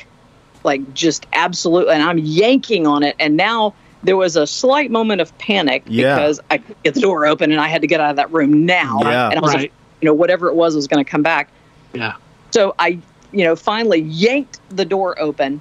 [0.64, 3.72] like just absolutely and i'm yanking on it and now
[4.02, 6.16] there was a slight moment of panic Yeah.
[6.16, 8.32] because i couldn't get the door open and i had to get out of that
[8.32, 9.28] room now Yeah.
[9.30, 9.60] and i was Right.
[9.62, 11.48] like, you know whatever it was was going to come back
[11.94, 12.14] Yeah.
[12.50, 12.98] so I,
[13.32, 15.60] you know, finally yanked the door open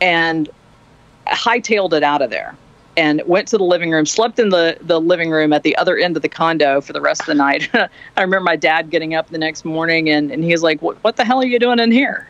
[0.00, 0.48] and
[1.26, 2.54] hightailed it out of there
[3.00, 5.96] and went to the living room, slept in the, the living room at the other
[5.96, 7.66] end of the condo for the rest of the night.
[7.74, 7.88] I
[8.20, 11.16] remember my dad getting up the next morning and, and he was like, what, what
[11.16, 12.28] the hell are you doing in here?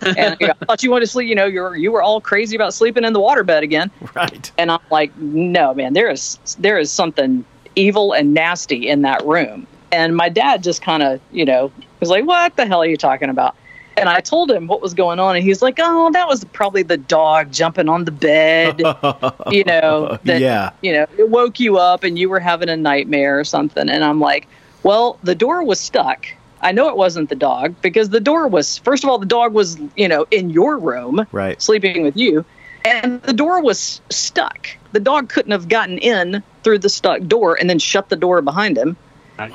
[0.00, 2.20] And I, go, I thought you wanted to sleep, you know, you're, you were all
[2.20, 3.90] crazy about sleeping in the waterbed again.
[4.14, 4.52] Right.
[4.58, 9.24] And I'm like, no, man, there is there is something evil and nasty in that
[9.24, 9.66] room.
[9.90, 12.96] And my dad just kind of, you know, was like, what the hell are you
[12.96, 13.56] talking about?
[13.96, 16.82] And I told him what was going on, and he's like, oh, that was probably
[16.82, 18.78] the dog jumping on the bed,
[19.50, 20.70] you know, that, yeah.
[20.82, 23.88] you know, it woke you up and you were having a nightmare or something.
[23.88, 24.48] And I'm like,
[24.82, 26.26] well, the door was stuck.
[26.62, 29.52] I know it wasn't the dog because the door was, first of all, the dog
[29.52, 31.60] was, you know, in your room Right.
[31.60, 32.44] sleeping with you,
[32.84, 34.68] and the door was stuck.
[34.92, 38.42] The dog couldn't have gotten in through the stuck door and then shut the door
[38.42, 38.96] behind him,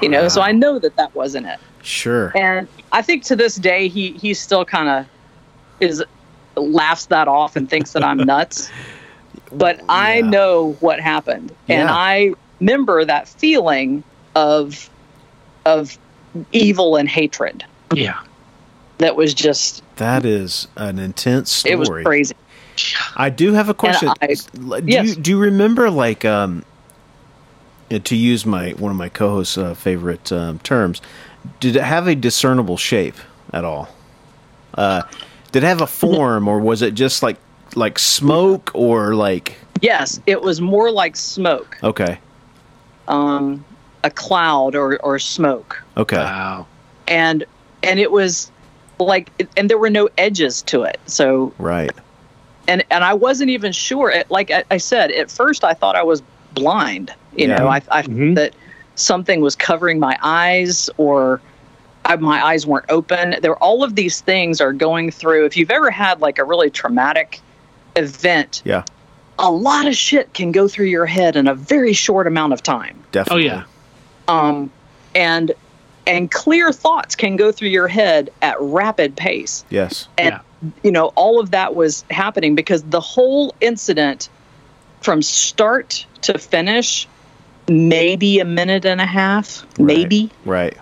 [0.02, 0.28] you know.
[0.28, 1.60] So I know that that wasn't it.
[1.88, 2.34] Sure.
[2.36, 5.06] And I think to this day, he he still kind of
[5.80, 6.04] is
[6.58, 8.70] laughs that off and thinks that I'm nuts.
[9.54, 14.04] But I know what happened, and I remember that feeling
[14.36, 14.90] of
[15.66, 15.98] of
[16.52, 17.64] evil and hatred.
[17.94, 18.20] Yeah.
[18.98, 21.74] That was just That is an intense story.
[21.74, 22.36] it was crazy.
[23.16, 24.10] I do have a question.
[24.22, 25.08] I- do yes.
[25.08, 26.66] you do you remember like um
[27.90, 31.02] to use my one of my co-hosts' uh, favorite um, terms?
[31.60, 33.16] Did it have a discernible shape
[33.54, 33.90] at all?
[34.74, 35.04] Uh,
[35.52, 37.38] did it have a form, or was it just like
[37.76, 41.78] like smoke, or like Yes, it was more like smoke.
[41.84, 42.18] okay,
[43.08, 43.64] Um,
[44.04, 46.18] a cloud or or smoke, Okay.
[46.18, 46.66] Wow.
[47.08, 47.46] and
[47.84, 48.52] and it was
[49.00, 51.00] like and there were no edges to it.
[51.06, 51.92] So Right.
[52.68, 54.10] and and I wasn't even sure.
[54.12, 56.22] It, like I, I said, at first I thought I was
[56.54, 57.14] blind.
[57.36, 57.60] You Yeah.
[57.60, 58.36] know, I, I Mhm.
[58.36, 58.54] that
[58.98, 61.40] something was covering my eyes or
[62.04, 63.36] I, my eyes weren't open.
[63.42, 65.46] There, all of these things are going through.
[65.46, 67.40] If you've ever had like a really traumatic
[67.96, 68.84] event, Yeah.
[69.40, 72.62] a lot of shit can go through your head in a very short amount of
[72.64, 73.04] time.
[73.12, 73.46] Definitely.
[73.50, 73.66] Oh Definitely.
[74.28, 74.48] yeah.
[74.50, 74.72] Um,
[75.16, 75.52] and
[76.06, 80.08] and clear thoughts can go through your head at rapid pace Yes.
[80.18, 80.70] and Yeah.
[80.84, 84.30] you know all of that was happening because the whole incident
[85.02, 87.08] from start to finish
[87.70, 90.76] maybe a minute and a half maybe Right.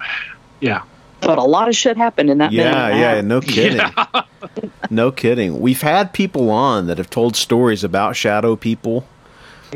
[0.62, 0.84] Yeah.
[1.21, 3.24] but a lot of shit happened in that minute Yeah, a yeah, half.
[3.26, 3.78] no kidding.
[3.78, 4.21] Yeah.
[4.91, 5.60] No kidding.
[5.60, 9.08] We've had people on that have told stories about shadow people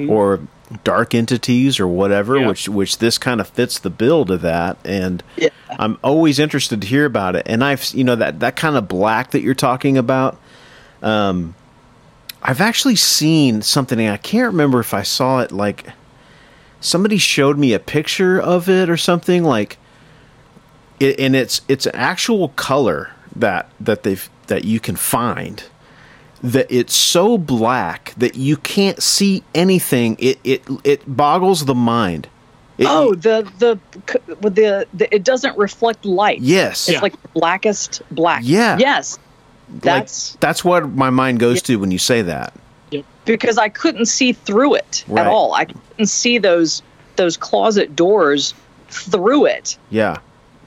[0.08, 0.40] or
[0.84, 2.48] dark entities or whatever, Yeah.
[2.48, 4.78] which which this kind of fits the bill to that.
[4.86, 5.50] And Yeah.
[5.80, 7.44] I'm always interested to hear about it.
[7.48, 10.38] And I've you know that that kind of black that you're talking about.
[11.02, 11.56] Um,
[12.44, 14.00] I've actually seen something.
[14.08, 15.52] I can't remember if I saw it.
[15.52, 15.86] Like
[16.82, 19.44] somebody showed me a picture of it or something.
[19.44, 19.78] Like
[21.00, 25.64] it, and it's it's an actual color that that they've that you can find
[26.42, 30.16] that it's so black that you can't see anything.
[30.20, 32.28] It it it boggles the mind.
[32.78, 33.78] It- oh the the
[34.42, 36.40] the, the it doesn't reflect light.
[36.40, 36.88] Yes.
[36.88, 37.02] It's Yeah.
[37.02, 38.42] like blackest black.
[38.46, 38.78] Yeah.
[38.78, 39.20] yes.
[39.72, 42.54] Like, that's that's what my mind goes to when you say that
[43.26, 45.22] because I couldn't see through it Right.
[45.22, 45.54] at all.
[45.54, 46.82] I couldn't see those
[47.16, 48.54] those closet doors
[48.90, 50.18] through it, yeah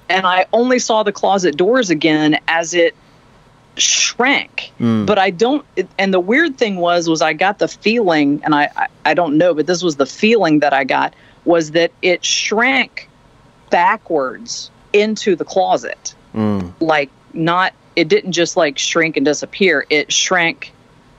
[0.09, 2.95] and I only saw the closet doors again as it
[3.79, 4.71] shrank.
[4.79, 5.07] Mm.
[5.07, 5.65] But I don't.
[5.77, 9.15] it- And the weird thing was, was I got the feeling, and I, I I
[9.15, 11.15] don't know, but this was the feeling that I got
[11.47, 13.09] was that it shrank
[13.71, 16.73] backwards into the closet, Mm.
[16.81, 17.73] like not.
[17.97, 19.87] It didn't just like shrink and disappear.
[19.91, 20.73] It shrank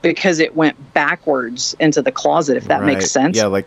[0.04, 2.56] because it went backwards into the closet.
[2.56, 2.94] If that Right.
[2.94, 3.36] makes sense.
[3.36, 3.66] yeah like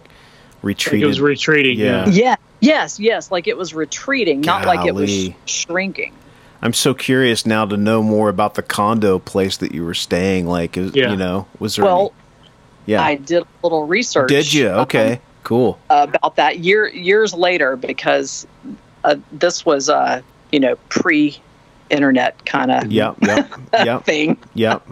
[0.64, 1.78] Like it was retreating.
[1.78, 2.06] Yeah.
[2.08, 2.10] Yeah.
[2.10, 2.36] Yeah.
[2.62, 3.00] Yes.
[3.00, 3.30] Yes.
[3.32, 5.36] Like it was retreating, not like it was Golly.
[5.46, 6.14] shrinking.
[6.62, 10.48] i'm so curious now to know more about the condo place that you were staying
[10.48, 11.12] like is, Yeah.
[11.12, 12.50] you know was there Well, any,
[12.94, 14.30] yeah I did a little research.
[14.30, 18.48] did you um, okay cool about that year years later because
[19.04, 20.22] uh, this was uh
[20.52, 23.50] you know pre-internet kind of yep yep
[23.86, 24.86] yep thing, yep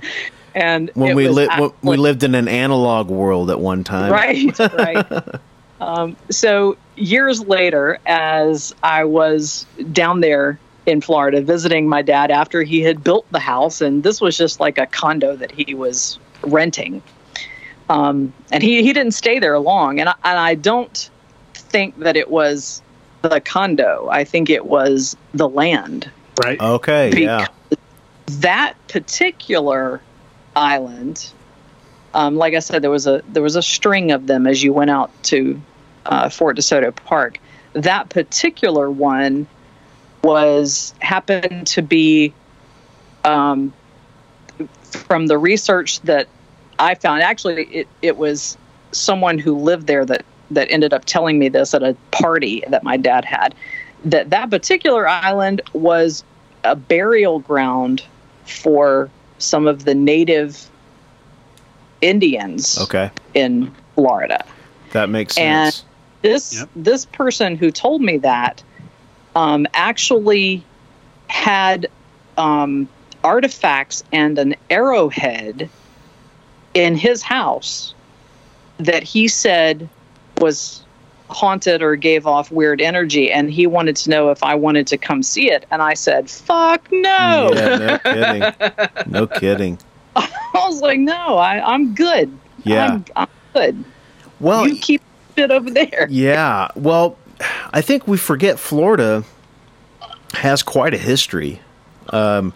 [0.56, 4.12] and when we was li- when we lived in an analog world at one time
[4.12, 5.06] right right.
[5.82, 12.64] um, so years later, as I was down there in Florida visiting my dad after
[12.64, 16.18] he had built the house, and this was just like a condo that he was
[16.44, 17.02] renting.
[17.90, 21.10] Um, and he, he didn't stay there long, and I, and I don't
[21.54, 22.82] think that it was
[23.22, 24.08] the condo.
[24.10, 26.10] I think it was the land
[26.44, 26.60] Right.
[26.60, 27.48] okay yeah
[28.28, 30.02] that particular
[30.56, 31.32] island.
[32.14, 34.72] Um, like i said there was a there was a string of them as you
[34.72, 35.62] went out to
[36.06, 37.40] uh, fort desoto park.
[37.74, 39.48] That particular one
[40.24, 42.34] was happened to be
[43.26, 43.74] um,
[44.92, 46.28] from the research that
[46.80, 48.58] i found actually it, it was
[48.92, 52.84] someone who lived there that that ended up telling me this at a party that
[52.84, 53.54] my dad had
[54.04, 56.24] that that particular island was
[56.64, 58.04] a burial ground
[58.46, 60.70] for some of the native
[62.02, 64.44] Indians okay in Florida.
[64.92, 65.82] that makes sense.
[65.82, 66.70] And- sense This Yep.
[66.76, 68.64] this person who told me that
[69.36, 70.64] um, actually
[71.28, 71.88] had
[72.38, 72.88] um,
[73.24, 75.70] artifacts and an arrowhead
[76.74, 77.94] in his house
[78.78, 79.88] that he said
[80.40, 80.85] was
[81.30, 84.98] haunted or gave off weird energy and he wanted to know if I wanted to
[84.98, 89.80] come see it and I said fuck no yeah no kidding no kidding
[90.16, 92.32] I was like no I, I'm good
[92.64, 92.86] Yeah.
[92.86, 93.84] I'm, I'm good
[94.40, 95.02] well you keep
[95.36, 96.70] it over there Yeah.
[96.76, 97.18] Well,
[97.74, 99.24] I think we forget Florida
[100.34, 101.62] has quite a history.
[102.10, 102.54] Um,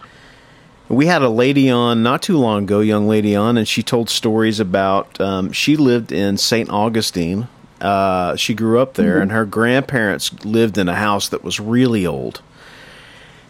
[0.88, 4.10] we had a lady on not too long ago, young lady on, and she told
[4.10, 6.69] stories about um, she lived in St.
[6.69, 7.47] Augustine.
[7.82, 12.06] Uh, she grew up there, and her grandparents lived in a house that was really
[12.06, 12.42] old.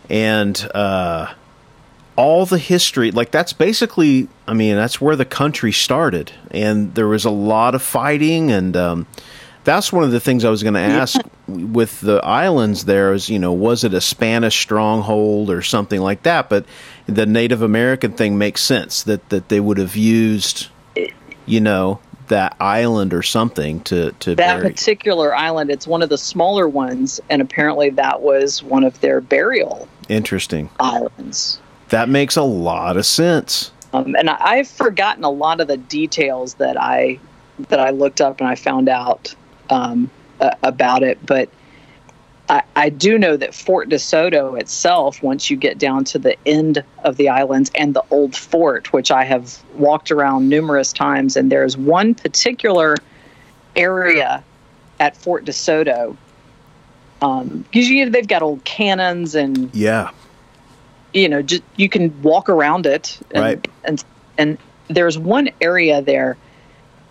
[0.10, 1.34] And uh,
[2.16, 7.08] all the history, like that's basically, I mean, that's where the country started, and there
[7.08, 9.08] was a lot of fighting, and um,
[9.64, 12.86] that's one of the things I was going to ask with the islands.
[12.86, 16.50] There is, you know, was it a Spanish stronghold or something like that?
[16.50, 16.66] But
[17.06, 20.68] the Native American thing makes sense that that they would have used,
[21.46, 24.70] you know, that island or something to to that bury.
[24.70, 29.22] particular island, it's one of the smaller ones, and apparently that was one of their
[29.22, 30.70] burial Interesting.
[30.80, 31.60] islands.
[31.90, 33.72] That makes a lot of sense.
[33.94, 37.20] Um, and I, I've forgotten a lot of the details that I
[37.68, 39.36] that I looked up and I found out
[39.70, 41.50] um, uh, about it, but
[42.50, 46.84] I, I do know that Fort DeSoto itself, once you get down to the end
[47.04, 51.52] of the islands and the old fort, which I have walked around numerous times, and
[51.52, 52.96] there's one particular
[53.76, 54.44] area
[55.00, 56.18] at Fort DeSoto.
[57.22, 60.10] Um, because you they've got old cannons and Yeah.
[61.14, 63.68] you know just you can walk around it and, Right.
[63.84, 64.04] and
[64.38, 64.58] and
[64.88, 66.38] there's one area there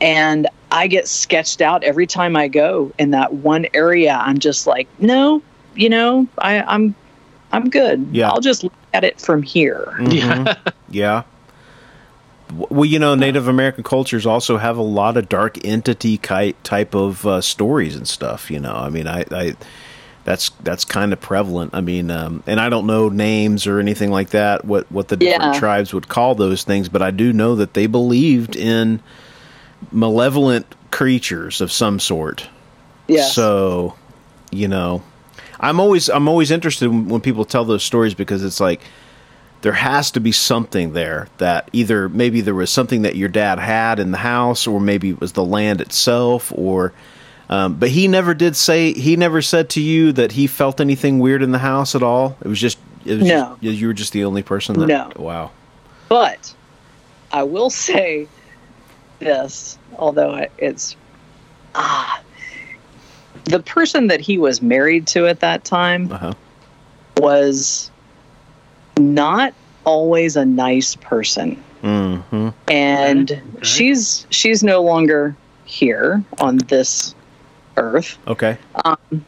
[0.00, 4.66] and i get sketched out every time i go in that one area i'm just
[4.66, 5.42] like no
[5.74, 6.94] you know i i'm
[7.52, 8.30] i'm good Yeah.
[8.30, 10.56] i'll just look at it from here Mhm.
[10.90, 11.22] yeah.
[12.70, 16.94] Well, you know, Native American cultures also have a lot of dark entity ki- type
[16.94, 18.50] of uh, stories and stuff.
[18.50, 19.54] You know, I mean, I, I
[20.24, 21.72] that's that's kind of prevalent.
[21.74, 24.64] I mean, um, and I don't know names or anything like that.
[24.64, 25.60] What what the different Yeah.
[25.60, 29.00] tribes would call those things, but I do know that they believed in
[29.92, 32.48] malevolent creatures of some sort.
[33.06, 33.22] Yeah.
[33.22, 33.94] So,
[34.50, 35.02] you know,
[35.60, 38.80] I'm always I'm always interested when, people tell those stories because it's like
[39.62, 43.58] there has to be something there that either maybe there was something that your dad
[43.58, 46.92] had in the house or maybe it was the land itself or
[47.48, 51.18] um, but he never did say he never said to you that he felt anything
[51.18, 52.36] weird in the house at all.
[52.42, 53.56] It was just it was No.
[53.62, 55.10] just, you were just the only person that No.
[55.16, 55.50] wow.
[56.08, 56.54] but
[57.32, 58.26] i will say
[59.18, 60.96] this although it's
[61.74, 62.20] ah
[63.44, 66.32] the person that he was married to at that time Uh-huh.
[67.16, 67.90] was
[68.98, 69.54] not
[69.84, 72.52] always a nice person Mhm.
[72.68, 73.42] and Okay.
[73.62, 77.14] she's she's no longer here on this
[77.76, 78.56] earth Okay.
[78.84, 79.24] Um,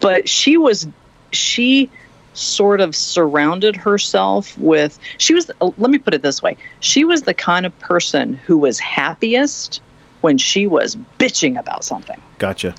[0.00, 0.86] but she was
[1.32, 1.90] she
[2.34, 7.04] sort of surrounded herself with she was uh, let me put it this way she
[7.04, 9.80] was the kind of person who was happiest
[10.20, 12.74] when she was bitching about something Gotcha.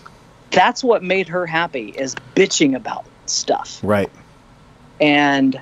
[0.51, 4.09] that's what made her happy is bitching about stuff Right.
[4.99, 5.59] and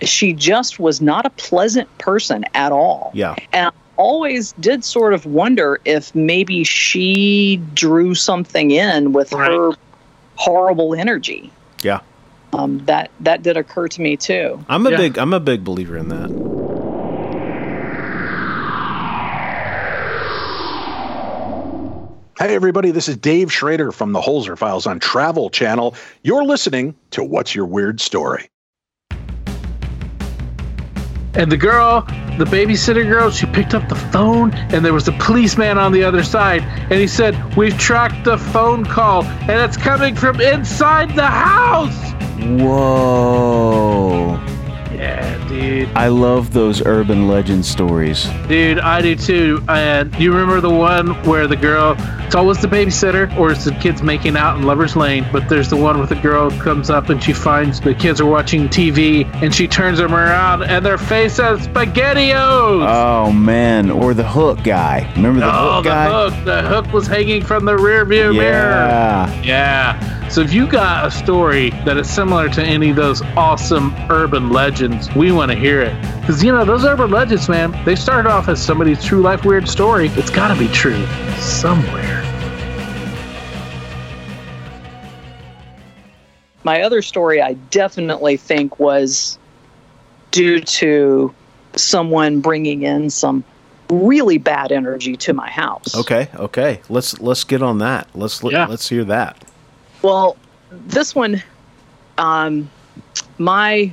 [0.00, 3.12] she just was not a pleasant person at all.
[3.14, 3.36] Yeah.
[3.52, 9.50] And I always did sort of wonder if maybe she drew something in with Right.
[9.52, 9.70] her
[10.34, 11.50] horrible energy.
[11.82, 12.00] Yeah.
[12.54, 14.64] Um, that that did occur to me too.
[14.68, 14.96] I'm a Yeah.
[14.98, 16.30] big I'm a big believer in that.
[22.36, 25.94] Hey, everybody, this is Dave Schrader from the Holzer Files on Travel Channel.
[26.24, 28.48] You're listening to What's Your Weird Story?
[31.36, 32.02] And the girl,
[32.38, 36.04] the babysitter girl, she picked up the phone and there was a policeman on the
[36.04, 36.62] other side.
[36.62, 42.12] And he said, We've tracked the phone call and it's coming from inside the house.
[42.60, 44.40] Whoa.
[44.92, 45.88] Yeah, dude.
[45.96, 48.28] I love those urban legend stories.
[48.48, 49.62] Dude, I do too.
[49.68, 53.72] And you remember the one where the girl, it's always the babysitter or it's the
[53.72, 57.08] kids making out in Lover's Lane, but there's the one where the girl comes up
[57.08, 60.98] and she finds the kids are watching TV and she turns them around and their
[60.98, 62.86] face has SpaghettiOs.
[62.86, 65.10] Oh man, or the hook guy.
[65.16, 65.54] Remember the hook?
[65.54, 66.08] oh, hook the guy?
[66.30, 66.44] hook.
[66.44, 68.50] The hook was hanging from the rear view mirror.
[68.50, 69.42] Yeah.
[69.42, 70.23] Yeah.
[70.30, 74.50] So if you got a story that is similar to any of those awesome urban
[74.50, 75.94] legends, we want to hear it.
[76.20, 79.68] Because, you know, those urban legends, man, they started off as somebody's true life weird
[79.68, 80.08] story.
[80.14, 81.06] It's got to be true
[81.38, 82.22] somewhere.
[86.64, 89.38] My other story, I definitely think was
[90.30, 91.32] due to
[91.76, 93.44] someone bringing in some
[93.90, 95.94] really bad energy to my house.
[95.94, 96.80] Okay, okay.
[96.88, 98.08] Let's let's get on that.
[98.14, 98.66] Let's let, Yeah.
[98.66, 99.44] let's hear that.
[100.04, 100.36] Well,
[100.70, 101.42] this one,
[102.18, 102.68] um,
[103.38, 103.90] my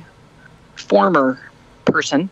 [0.74, 1.40] former
[1.86, 2.28] person,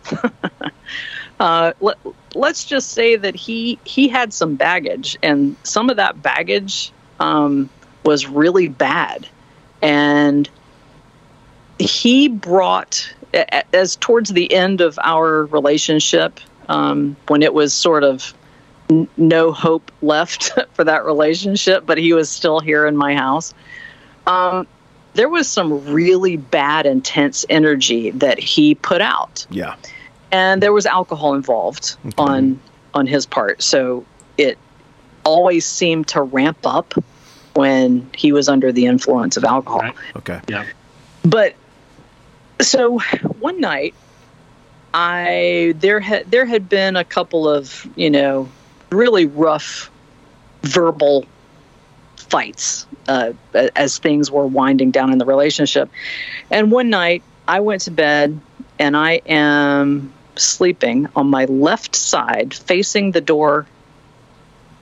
[1.40, 1.96] uh, let,
[2.34, 7.70] let's just say that he he had some baggage, and some of that baggage um,
[8.04, 9.26] was really bad,
[9.80, 10.46] and
[11.78, 13.14] he brought
[13.72, 18.34] as towards the end of our relationship um, when it was sort of
[18.90, 23.54] n- no hope left for that relationship but he was still here in my house
[24.26, 24.66] um,
[25.14, 29.74] there was some really bad intense energy that he put out Yeah.
[30.32, 32.60] and there was alcohol involved on
[32.94, 34.04] on his part so
[34.36, 34.58] it
[35.24, 36.94] always seemed to ramp up
[37.54, 39.94] when he was under the influence of alcohol Right.
[40.16, 40.40] Okay.
[40.48, 40.64] Yeah.
[41.24, 41.54] but
[42.60, 42.98] so
[43.40, 43.94] one night
[44.92, 48.48] i there had there had been a couple of you know
[48.90, 49.90] really rough
[50.62, 51.26] verbal
[52.16, 55.90] fights uh, as things were winding down in the relationship.
[56.50, 58.40] And one night I went to bed
[58.78, 63.66] and I am sleeping on my left side facing the door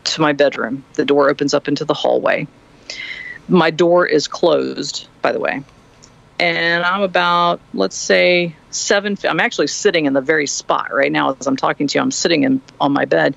[0.04, 0.84] to my bedroom.
[0.94, 2.46] The door opens up into the hallway.
[3.48, 5.62] My door is closed, by the way.
[6.38, 9.18] And I'm about, let's say, seven.
[9.24, 12.02] I'm actually sitting in the very spot right now as I'm talking to you.
[12.02, 13.34] I'm sitting in on my bed,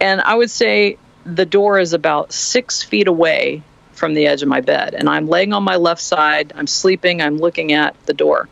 [0.00, 4.48] and I would say the door is about six feet away from the edge of
[4.48, 6.52] my bed, and I'm laying on my left side.
[6.54, 7.20] I'm sleeping.
[7.20, 8.48] I'm looking at the door,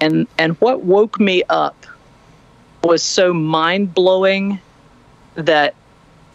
[0.00, 1.86] and and what woke me up
[2.82, 4.60] was so mind blowing
[5.34, 5.74] that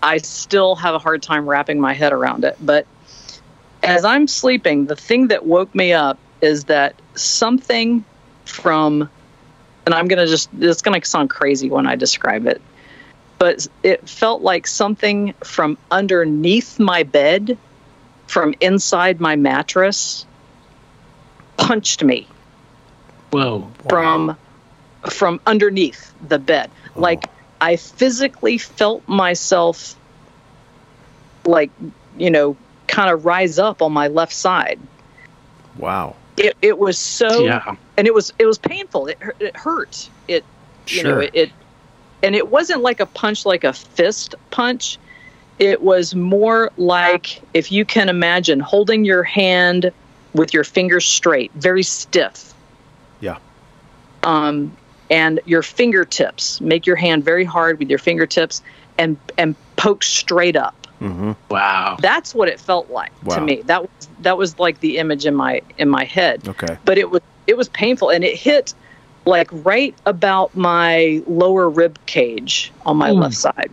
[0.01, 2.57] I still have a hard time wrapping my head around it.
[2.61, 2.85] But
[3.83, 8.03] as I'm sleeping, the thing that woke me up is that something
[8.45, 9.09] from,
[9.85, 12.61] and I'm going to just, it's going to sound crazy when I describe it,
[13.39, 17.57] but it felt like something from underneath my bed,
[18.27, 20.25] from inside my mattress,
[21.57, 22.27] punched me.
[23.31, 23.71] Whoa.
[23.87, 24.37] From
[25.09, 26.69] from underneath the bed.
[26.95, 26.99] Oh.
[26.99, 27.25] Like
[27.61, 29.95] I physically felt myself
[31.45, 31.71] like,
[32.17, 34.79] you know, kind of rise up on my left side.
[35.77, 36.17] Wow.
[36.35, 37.75] It, it was so yeah.
[37.97, 39.07] and it was it was painful.
[39.07, 40.09] It it hurt.
[40.27, 40.43] It
[40.87, 41.15] you sure.
[41.15, 41.51] know, it, it
[42.23, 44.97] and it wasn't like a punch like a fist punch.
[45.57, 49.91] It was more like if you can imagine holding your hand
[50.33, 52.53] with your fingers straight, very stiff.
[53.19, 53.37] Yeah.
[54.23, 54.75] Um
[55.09, 56.61] and your fingertips.
[56.61, 58.61] Make your hand very hard with your fingertips
[58.97, 60.75] and and poke straight up.
[61.01, 61.31] Mm-hmm.
[61.49, 63.35] Wow, that's what it felt like wow.
[63.35, 63.61] to me.
[63.63, 66.47] That was that was like the image in my in my head.
[66.47, 68.73] Okay, but it was it was painful and it hit
[69.29, 73.21] like right about my lower rib cage on my mm.
[73.21, 73.71] left side,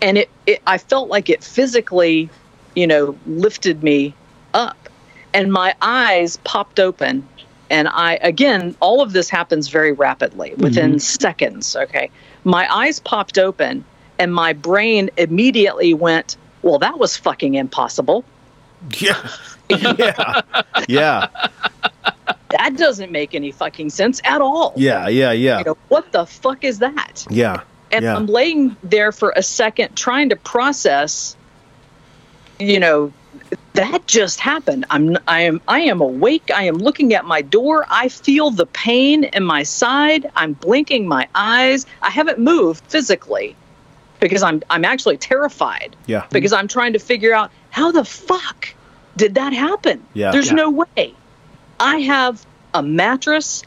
[0.00, 2.30] and it, it I felt like it physically,
[2.74, 4.14] you know, lifted me
[4.54, 4.88] up,
[5.32, 7.26] and my eyes popped open
[7.70, 10.98] and I, again, all of this happens very rapidly within mm-hmm.
[10.98, 11.74] seconds.
[11.74, 12.10] Okay.
[12.44, 13.84] My eyes popped open
[14.18, 18.24] and my brain immediately went, well, that was fucking impossible.
[18.98, 19.28] Yeah.
[19.70, 20.40] yeah.
[20.88, 21.28] Yeah.
[22.58, 24.72] That doesn't make any fucking sense at all.
[24.76, 25.08] Yeah.
[25.08, 25.32] Yeah.
[25.32, 25.58] Yeah.
[25.58, 27.26] You know, what the fuck is that?
[27.28, 27.62] Yeah.
[27.90, 28.16] And yeah.
[28.16, 31.36] I'm laying there for a second trying to process,
[32.58, 33.12] you know,
[33.72, 34.84] that just happened.
[34.90, 36.50] I'm I am I am awake.
[36.54, 37.86] I am looking at my door.
[37.88, 40.30] I feel the pain in my side.
[40.36, 41.86] I'm blinking my eyes.
[42.02, 43.56] I haven't moved physically
[44.20, 45.96] because I'm I'm actually terrified.
[46.06, 46.26] Yeah.
[46.30, 48.72] Because I'm trying to figure out how the fuck
[49.16, 50.04] did that happen?
[50.14, 50.30] Yeah.
[50.30, 50.54] There's yeah.
[50.54, 51.14] no way.
[51.84, 53.62] I have a mattress,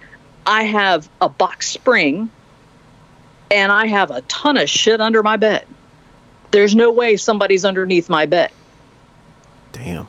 [0.45, 2.31] I have a box spring,
[3.51, 5.67] and I have a ton of shit under my bed.
[6.49, 8.51] There's no way somebody's underneath my bed.
[9.71, 10.07] Damn.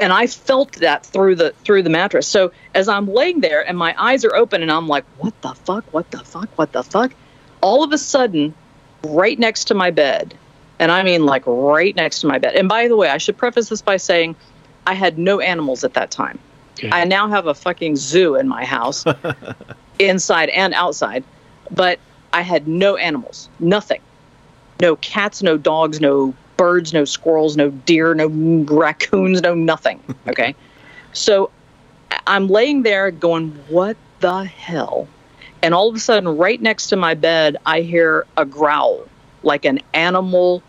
[0.00, 2.26] And I felt that through the through the mattress.
[2.26, 5.54] So as I'm laying there and my eyes are open and I'm like, what the
[5.54, 5.84] fuck?
[5.92, 6.48] What the fuck?
[6.56, 7.12] What the fuck?
[7.60, 8.52] All of a sudden,
[9.04, 10.34] right next to my bed,
[10.80, 12.56] and I mean like right next to my bed.
[12.56, 14.34] And by the way, I should preface this by saying
[14.84, 16.40] I had no animals at that time.
[16.78, 16.90] Okay.
[16.90, 19.04] I now have a fucking zoo in my house,
[19.98, 21.24] inside and outside,
[21.70, 21.98] but
[22.32, 24.00] I had no animals, nothing.
[24.80, 30.02] No cats, no dogs, no birds, no squirrels, no deer, no raccoons, no nothing.
[30.28, 30.54] Okay.
[31.12, 31.50] so
[32.26, 35.06] I'm laying there going, what the hell?
[35.62, 39.06] And all of a sudden, right next to my bed, I hear a growl,
[39.42, 40.62] like an animal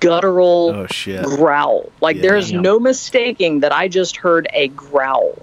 [0.00, 1.24] guttural oh, shit.
[1.24, 1.92] growl.
[2.00, 2.60] Like yeah, there's yeah.
[2.60, 5.40] no mistaking that I just heard a growl.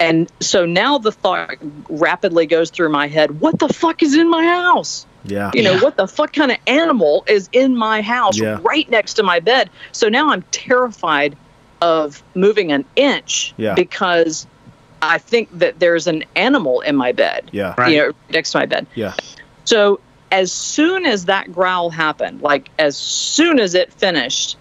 [0.00, 1.56] And so now the thought
[1.88, 5.06] rapidly goes through my head what the fuck is in my house?
[5.24, 5.52] Yeah.
[5.54, 5.82] You know, yeah.
[5.82, 8.58] what the fuck kind of animal is in my house yeah.
[8.62, 9.70] right next to my bed?
[9.92, 11.36] So now I'm terrified
[11.80, 13.74] of moving an inch yeah.
[13.74, 14.46] because
[15.00, 17.50] I think that there's an animal in my bed.
[17.52, 17.74] Yeah.
[17.78, 17.92] Right.
[17.92, 18.86] You know, next to my bed.
[18.94, 19.14] Yeah.
[19.64, 20.00] So
[20.32, 24.56] as soon as that growl happened, like as soon as it finished,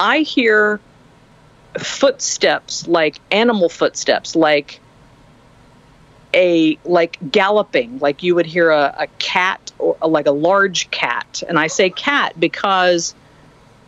[0.00, 0.80] I hear
[1.78, 4.80] footsteps, like animal footsteps, like
[6.34, 11.42] a like galloping, like you would hear a, a cat or like a large cat.
[11.48, 13.14] And I say cat because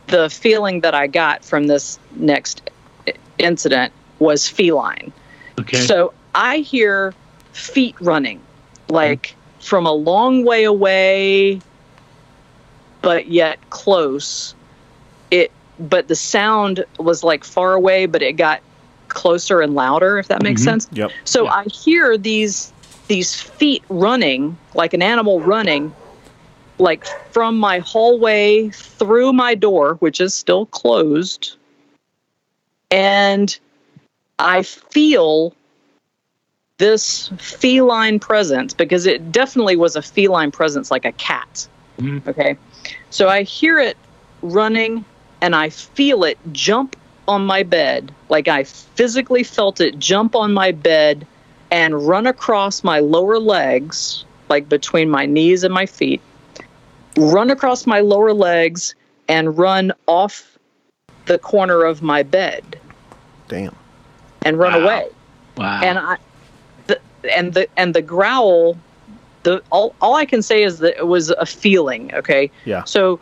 [0.07, 2.71] the feeling that I got from this next
[3.39, 5.13] incident was feline.
[5.59, 5.79] Okay.
[5.79, 7.13] So I hear
[7.53, 8.41] feet running,
[8.89, 9.35] like
[9.65, 11.59] from a long way away,
[13.01, 14.55] but yet close.
[15.31, 18.61] It, but the sound was like far away, but it got
[19.09, 20.71] closer and louder, if that makes mm-hmm.
[20.71, 20.89] sense.
[20.93, 21.11] Yep.
[21.25, 21.53] So yep.
[21.55, 22.73] I hear these
[23.09, 25.95] these feet running, like an animal running,
[26.79, 31.57] like from my hallway through my door, which is still closed,
[32.91, 33.59] and
[34.39, 35.55] I feel
[36.79, 41.67] this feline presence because it definitely was a feline presence like a cat.
[42.01, 42.27] Mhm.
[42.27, 42.57] Okay.
[43.11, 43.97] So I hear it
[44.43, 45.05] running
[45.41, 46.97] and I feel it jump
[47.29, 48.13] on my bed.
[48.29, 51.27] Like I physically felt it jump on my bed
[51.71, 56.21] and run across my lower legs, like between my knees and my feet,
[57.17, 58.95] run across my lower legs
[59.29, 60.59] and run off
[61.27, 62.79] the corner of my bed
[63.49, 63.75] Damn.
[64.45, 64.81] and run Wow.
[64.85, 65.09] away
[65.57, 65.81] Wow.
[65.83, 66.19] and I, the,
[67.25, 68.77] and the and the growl,
[69.43, 72.15] the all all I can say is that it was a feeling.
[72.15, 72.51] Okay.
[72.65, 72.85] Yeah.
[72.85, 73.21] So,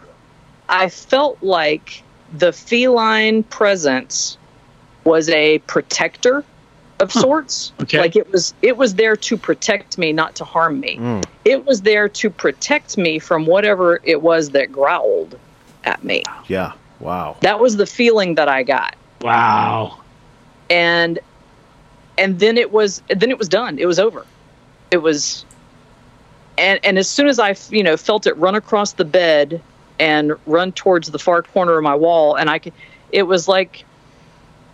[0.68, 4.38] I felt like the feline presence
[5.05, 6.44] was a protector
[7.00, 7.72] of sorts.
[7.82, 7.98] Okay.
[7.98, 10.96] Like it was it was there to protect me, not to harm me.
[10.98, 11.24] Mm.
[11.44, 15.38] It was there to protect me from whatever it was that growled
[15.84, 16.22] at me.
[16.46, 16.72] Yeah.
[17.00, 17.36] Wow.
[17.40, 19.98] That was the feeling that I got wow.
[20.70, 21.18] and
[22.18, 23.78] and then it was then it was done.
[23.78, 24.24] It was over.
[24.90, 25.44] It was
[26.58, 29.60] and and as soon as i you know felt it run across the bed
[29.98, 32.74] and run towards the far corner of my wall and i could
[33.10, 33.86] it was like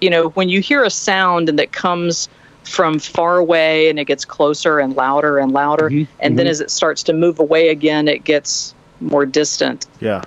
[0.01, 2.29] you know when you hear a sound and that comes
[2.65, 6.61] from far away and it gets closer and louder and louder Mhm, and then as
[6.61, 9.87] it starts to move away again it gets more distant.
[10.01, 10.23] Yeah.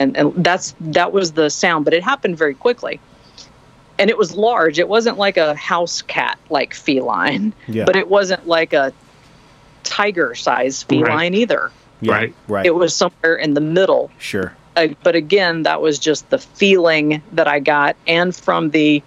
[0.00, 2.98] and, and that's that was the sound but it happened very quickly
[3.98, 7.84] and it was large it wasn't like a house cat like feline Yeah.
[7.84, 8.92] but it wasn't like a
[9.84, 11.70] tiger size feline either
[12.00, 12.12] yeah.
[12.12, 12.34] Right.
[12.48, 12.66] Right.
[12.66, 14.54] it was somewhere in the middle sure.
[14.76, 19.02] uh, but again that was just the feeling that i got and from the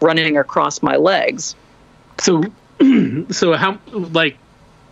[0.00, 1.54] running across my legs
[2.18, 2.42] So,
[3.30, 4.36] so how like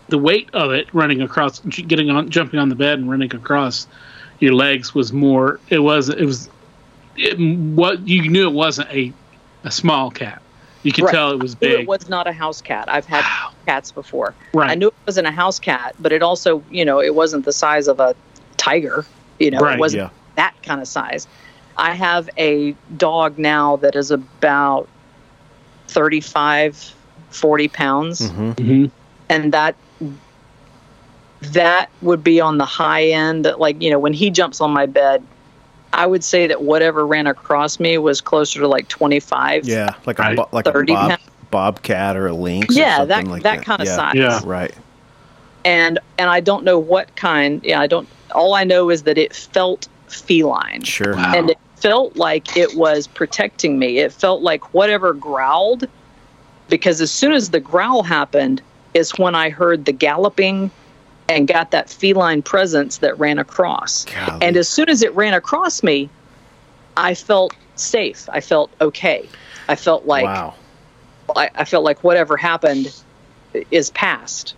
[0.09, 3.87] the weight of it running across, getting on, jumping on the bed and running across
[4.41, 5.61] your legs was more.
[5.69, 6.09] It was.
[6.09, 6.49] It was.
[7.17, 9.13] It, what you knew it wasn't a
[9.65, 10.43] a small cat.
[10.83, 11.13] You could Right.
[11.13, 11.81] tell it was I knew big.
[11.83, 13.51] it was not a house cat i've had Wow.
[13.67, 14.71] cats before right.
[14.71, 17.53] I knew it wasn't a house cat, but it also, you know, it wasn't the
[17.53, 18.15] size of a
[18.57, 19.05] tiger.
[19.39, 20.11] You know, Right, it wasn't yeah.
[20.37, 21.27] that kind of size.
[21.77, 24.89] I have a dog now that is about
[25.89, 26.95] 35,
[27.31, 28.85] 40 pounds, hmm hmm
[29.29, 29.77] and that
[31.43, 33.51] that would be on the high end.
[33.59, 35.25] Like, you know, when he jumps on my bed,
[35.93, 39.65] I would say that whatever ran across me was closer to like 25.
[39.67, 39.95] Yeah.
[40.07, 40.37] Like a Right.
[40.37, 41.23] bo- like a 30 bob, pounds.
[41.51, 42.77] bobcat or a lynx.
[42.77, 43.65] Yeah, something that like that, that.
[43.65, 43.97] kind of yeah.
[43.97, 44.15] size.
[44.15, 44.41] Yeah.
[44.45, 44.75] Right.
[45.65, 47.61] and and I don't know what kind.
[47.65, 48.09] Yeah, I don't.
[48.35, 51.15] All I know is that it felt feline, Sure.
[51.17, 51.33] Wow.
[51.37, 53.99] and it felt like it was protecting me.
[53.99, 55.87] It felt like whatever growled,
[56.69, 58.63] because as soon as the growl happened,
[58.95, 60.71] is when I heard the galloping,
[61.31, 64.05] and got that feline presence that ran across.
[64.05, 64.39] Golly.
[64.43, 66.11] And as soon as it ran across me,
[66.97, 68.29] I felt safe.
[68.31, 69.29] I felt okay.
[69.69, 70.55] I felt like wow.
[71.37, 72.95] I, I felt like whatever happened
[73.71, 74.55] is past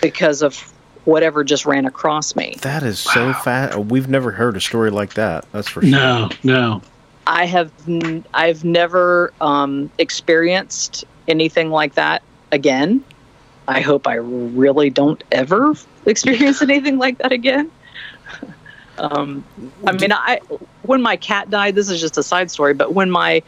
[0.00, 0.72] because of
[1.04, 2.56] whatever just ran across me.
[2.62, 3.78] That is so fast.
[3.78, 5.46] We've never heard a story like that.
[5.52, 5.90] That's for sure.
[5.90, 6.82] No, no.
[7.26, 13.04] I have n- I've never um, experienced anything like that again.
[13.68, 15.74] I hope I really don't ever
[16.06, 17.70] experience anything like that again.
[19.00, 19.44] Um,
[19.86, 20.40] I mean, I
[20.82, 21.76] when my cat died.
[21.76, 23.44] This is just a side story, but when my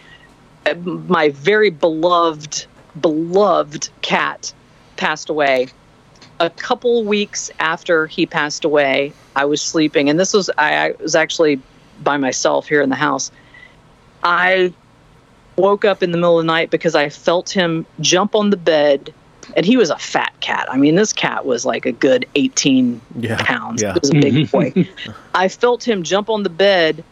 [0.84, 2.66] my very beloved
[3.00, 4.54] beloved cat
[4.96, 5.66] passed away,
[6.38, 10.92] a couple weeks after he passed away, I was sleeping, and this was I, I
[11.00, 11.60] was actually
[12.02, 13.32] by myself here in the house.
[14.22, 14.72] I
[15.56, 18.56] woke up in the middle of the night because I felt him jump on the
[18.56, 19.12] bed,
[19.56, 20.66] and he was a fat cat.
[20.70, 23.36] I mean, this cat was like a good 18 Yeah.
[23.42, 23.82] pounds.
[23.82, 23.94] Yeah.
[23.94, 24.72] It was a big boy.
[25.34, 27.04] I felt him jump on the bed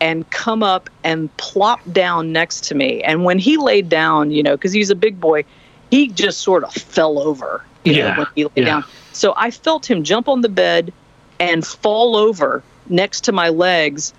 [0.00, 3.02] and come up and plop down next to me.
[3.02, 5.44] And when he laid down, you know, because he's a big boy,
[5.90, 8.64] he just sort of fell over, you Yeah, know, when he lay yeah.
[8.64, 8.84] down.
[9.12, 10.92] So I felt him jump on the bed
[11.40, 14.12] and fall over next to my legs.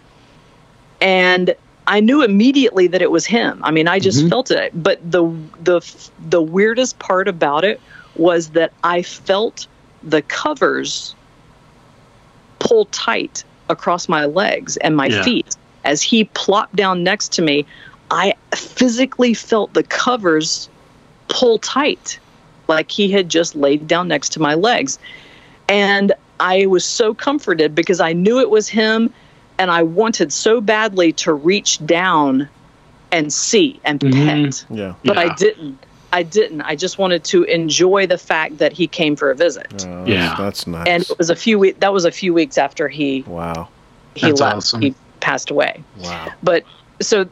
[1.01, 1.55] And
[1.87, 3.61] I knew immediately that it was him.
[3.63, 4.29] I mean, I just Mhm.
[4.29, 4.71] felt it.
[4.83, 5.23] But the
[5.63, 5.81] the
[6.29, 7.79] the weirdest part about it
[8.15, 9.67] was that I felt
[10.03, 11.15] the covers
[12.59, 15.23] pull tight across my legs and my Yeah.
[15.23, 17.65] feet as he plopped down next to me.
[18.11, 20.69] I physically felt the covers
[21.29, 22.19] pull tight,
[22.67, 24.99] like he had just laid down next to my legs.
[25.69, 29.13] And I was so comforted because I knew it was him
[29.59, 32.47] and I wanted so badly to reach down
[33.11, 34.13] and see and Mhm.
[34.45, 34.93] pet, Yeah.
[35.05, 35.77] but I didn't.
[36.13, 36.61] I didn't.
[36.61, 39.85] I just wanted to enjoy the fact that he came for a visit.
[39.87, 40.35] Oh, Yeah.
[40.37, 40.87] that's nice.
[40.87, 41.77] And it was a few weeks.
[41.79, 43.67] That was a few weeks after he wow,
[44.15, 44.55] he That's left.
[44.57, 44.81] awesome.
[44.81, 45.83] He passed away.
[46.01, 46.27] wow.
[46.43, 46.63] But
[47.01, 47.25] so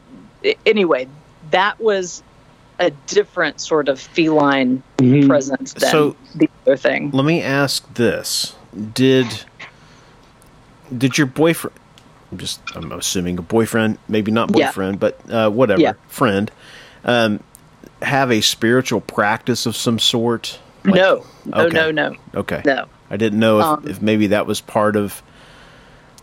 [0.66, 1.08] anyway,
[1.52, 2.22] that was
[2.78, 5.26] a different sort of feline Mhm.
[5.26, 7.10] presence than So- the other thing.
[7.12, 8.54] Let me ask this:
[8.94, 9.26] Did
[10.96, 11.76] did your boyfriend?
[12.32, 14.66] I'm just I'm assuming a boyfriend, maybe not Yeah.
[14.68, 15.92] boyfriend, but uh, whatever Yeah.
[16.08, 16.50] friend,
[17.04, 17.40] um,
[18.02, 20.58] have a spiritual practice of some sort.
[20.84, 21.74] Like- no, no, okay.
[21.76, 22.62] no, no, Okay.
[22.64, 22.86] no.
[23.10, 25.22] I didn't know if, Um, if maybe that was part of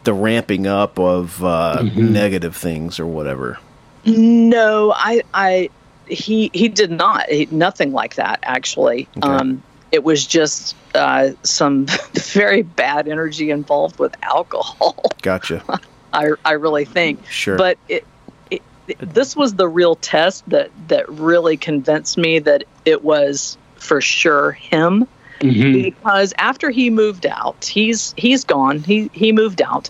[0.03, 3.57] the ramping up of uh, negative things or whatever.
[4.05, 5.69] No, I, I,
[6.07, 7.29] he, he did not.
[7.29, 9.07] He, nothing like that, actually.
[9.17, 9.29] Okay.
[9.29, 15.01] Um, it was just uh, some very bad energy involved with alcohol.
[15.21, 15.63] Gotcha.
[16.13, 17.25] I, I really think.
[17.27, 17.57] Sure.
[17.57, 18.05] But it,
[18.51, 23.57] it, it, this was the real test that that really convinced me that it was
[23.75, 25.07] for sure him.
[25.39, 25.83] Mhm.
[25.83, 28.79] because after he moved out, he's he's gone.
[28.79, 29.89] He he moved out,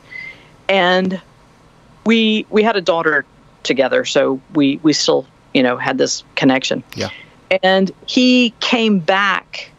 [0.67, 1.21] and
[2.05, 3.23] we we had a daughter
[3.61, 6.83] together, so we we still you know had this connection.
[6.95, 7.09] Yeah.
[7.61, 9.69] And he came back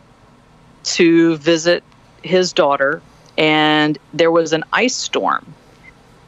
[0.85, 1.83] to visit
[2.23, 3.03] his daughter,
[3.37, 5.45] and there was an ice storm.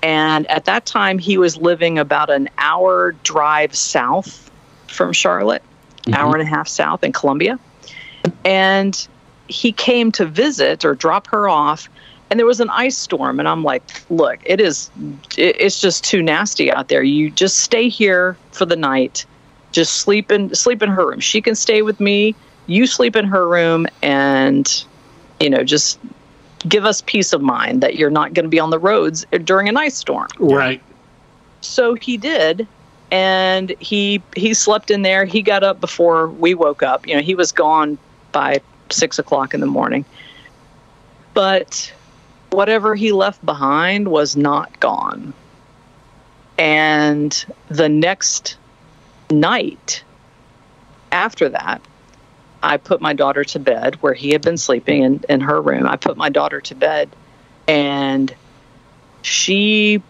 [0.02, 4.50] And at that time, he was living about an hour drive south
[4.86, 5.62] from Charlotte,
[6.02, 6.14] mm-hmm.
[6.14, 7.58] hour and a half south in Columbia.
[8.44, 9.06] And
[9.48, 11.88] he came to visit or drop her off
[12.28, 14.90] and there was an ice storm and i'm like look it is
[15.36, 17.02] it's just too nasty out there.
[17.02, 19.26] You just stay here for the night.
[19.72, 21.20] Just sleep in sleep in her room.
[21.20, 22.34] She can stay with me.
[22.66, 24.84] You sleep in her room and
[25.40, 25.98] you know just
[26.68, 29.68] give us peace of mind that you're not going to be on the roads during
[29.68, 30.28] an ice storm.
[30.38, 30.82] Right.
[31.60, 32.66] so he did
[33.10, 35.24] and he he slept in there.
[35.24, 37.06] He got up before we woke up.
[37.06, 37.98] You know he was gone
[38.32, 38.60] by
[38.90, 40.04] six o'clock in the morning.
[41.34, 41.92] But
[42.50, 45.34] whatever he left behind was not gone.
[46.58, 48.56] And the next
[49.30, 50.02] night
[51.12, 51.80] after that
[52.66, 55.86] i put my daughter to bed where he had been sleeping in, in her room
[55.86, 57.08] i put my daughter to bed
[57.68, 58.34] and
[59.22, 60.02] she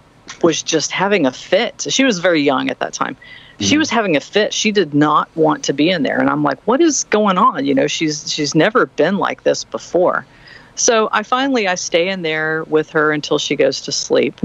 [0.42, 1.86] was just having a fit.
[1.88, 3.16] She was very young at that time.
[3.58, 3.78] She mm-hmm.
[3.78, 4.52] was having a fit.
[4.52, 7.64] She did not want to be in there, and I'm like, "What is going on?"
[7.64, 10.26] You know, she's she's never been like this before.
[10.74, 14.38] So I finally I stay in there with her until she goes to sleep.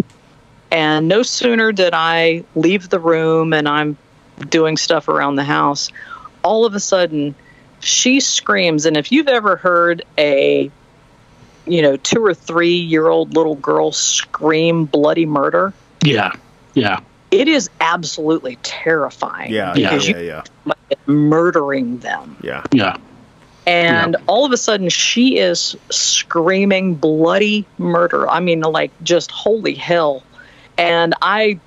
[0.71, 3.97] And no sooner did I leave the room and I'm
[4.47, 5.91] doing stuff around the house,
[6.41, 7.35] all of a sudden
[7.81, 8.85] she screams.
[8.85, 10.71] And if you've ever heard a
[11.67, 15.73] you know, two or three year old little girl scream bloody murder,
[16.03, 16.31] Yeah.
[16.73, 16.99] Yeah.
[17.29, 19.51] it is absolutely terrifying.
[19.51, 20.73] yeah, yeah, Because yeah, you yeah, are
[21.05, 22.35] murdering them.
[22.41, 22.63] yeah.
[22.71, 22.97] Yeah.
[23.67, 28.27] And all of a sudden she is screaming bloody murder.
[28.27, 30.23] I mean, like just holy hell.
[30.79, 31.59] And I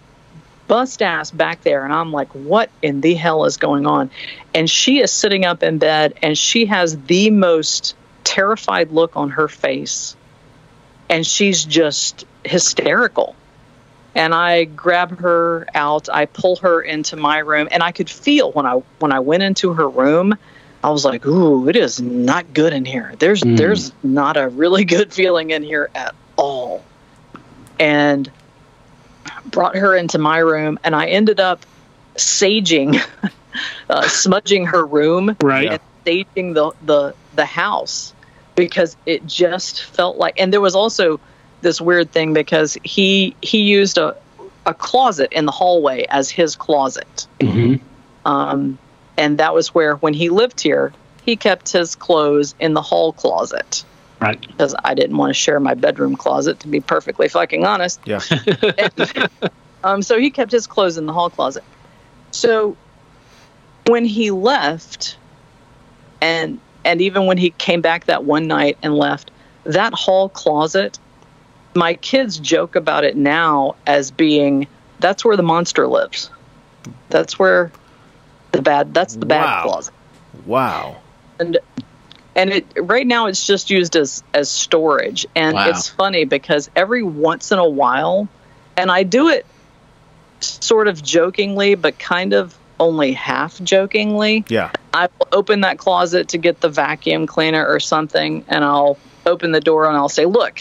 [0.67, 4.11] bust ass back there and I'm like, what in the hell is going on?
[4.55, 7.95] And she is sitting up in bed and she has the most
[8.25, 10.17] terrified look on her face.
[11.11, 13.37] And she's just hysterical.
[14.15, 18.53] And I grab her out, I pull her into my room, and I could feel
[18.53, 20.39] when I when I went into her room,
[20.85, 23.13] I was like, "Ooh, it is not good in here.
[23.19, 23.57] There's Mm.
[23.57, 26.85] there's not a really good feeling in here at all."
[27.81, 28.31] And
[29.47, 31.65] brought her into my room, and I ended up
[32.17, 33.01] saging,
[33.91, 35.73] uh, smudging her room Right.
[35.73, 38.13] and staging the, the the house
[38.55, 40.41] because it just felt like.
[40.41, 41.19] And there was also
[41.61, 44.17] this weird thing because he he used a
[44.67, 47.27] a closet in the hallway as his closet.
[47.41, 47.75] hmm
[48.25, 48.79] Um,
[49.17, 50.93] and that was where, when he lived here,
[51.25, 53.85] he kept his clothes in the hall closet
[54.25, 54.41] Right.
[54.47, 58.01] because I didn't want to share my bedroom closet, to be perfectly fucking honest.
[58.07, 58.21] Yeah.
[59.85, 61.63] um, so he kept his clothes in the hall closet.
[62.33, 62.77] So
[63.87, 65.19] when he left,
[66.21, 69.31] and and even when he came back that one night and left,
[69.65, 70.99] that hall closet,
[71.75, 74.67] my kids joke about it now as being
[75.01, 76.31] that's where the monster lives.
[77.11, 77.71] That's where
[78.53, 79.63] the bad that's the bad Wow.
[79.63, 79.95] closet.
[80.47, 80.97] Wow.
[81.39, 81.59] And
[82.37, 85.27] and it right now it's just used as as storage.
[85.35, 85.69] And Wow.
[85.71, 88.29] it's funny because every once in a while
[88.77, 89.47] and I do it
[90.41, 94.45] sort of jokingly but kind of only half jokingly.
[94.49, 94.73] Yeah.
[94.93, 99.53] I will open that closet to get the vacuum cleaner or something, and I'll open
[99.53, 100.61] the door and I'll say, Look,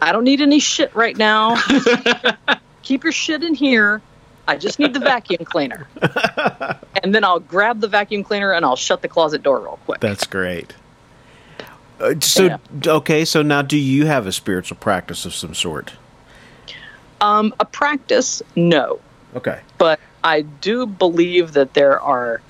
[0.00, 1.56] I don't need any shit right now.
[2.82, 4.00] Keep your shit in here.
[4.48, 5.88] I just need the vacuum cleaner.
[6.00, 9.78] and and then I'll grab the vacuum cleaner and I'll shut the closet door real
[9.86, 10.00] quick.
[10.00, 10.72] That's great.
[12.00, 12.56] Uh, so Yeah.
[12.86, 15.92] okay, so now do you have a spiritual practice of some sort?
[17.20, 18.98] Um, a practice, no,
[19.34, 19.60] Okay.
[19.78, 22.40] but I do believe that there are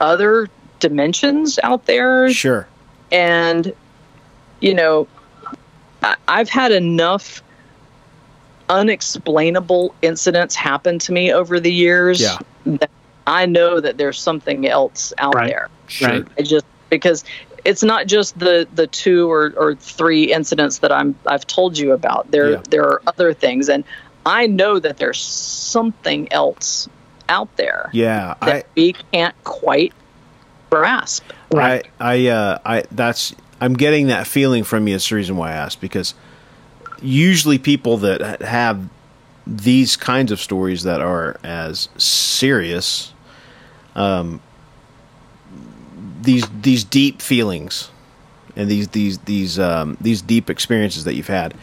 [0.00, 0.48] other
[0.80, 2.66] dimensions out there Sure.
[3.12, 3.72] and
[4.60, 5.06] you know
[6.02, 7.40] I- i've had enough
[8.68, 12.38] unexplainable incidents happen to me over the years Yeah.
[12.66, 12.90] that
[13.28, 15.48] i know that there's something else out Right.
[15.48, 16.08] there Sure.
[16.08, 16.24] Right.
[16.38, 17.22] I just because
[17.64, 21.92] it's not just the the two or, or three incidents that i'm i've told you
[21.92, 22.62] about there Yeah.
[22.70, 23.84] there are other things and
[24.26, 26.88] i know that there's something else
[27.28, 28.34] out there Yeah.
[28.42, 29.92] that I we can't quite
[30.70, 31.86] grasp Right.
[32.00, 34.96] I I uh I that's I'm getting that feeling from you.
[34.96, 36.14] It's the reason why I asked because
[37.00, 38.88] usually people that have
[39.46, 43.12] these kinds of stories that are as serious,
[43.94, 44.40] um,
[46.22, 47.90] these these deep feelings
[48.56, 51.54] and these these these um, these deep experiences that you've had.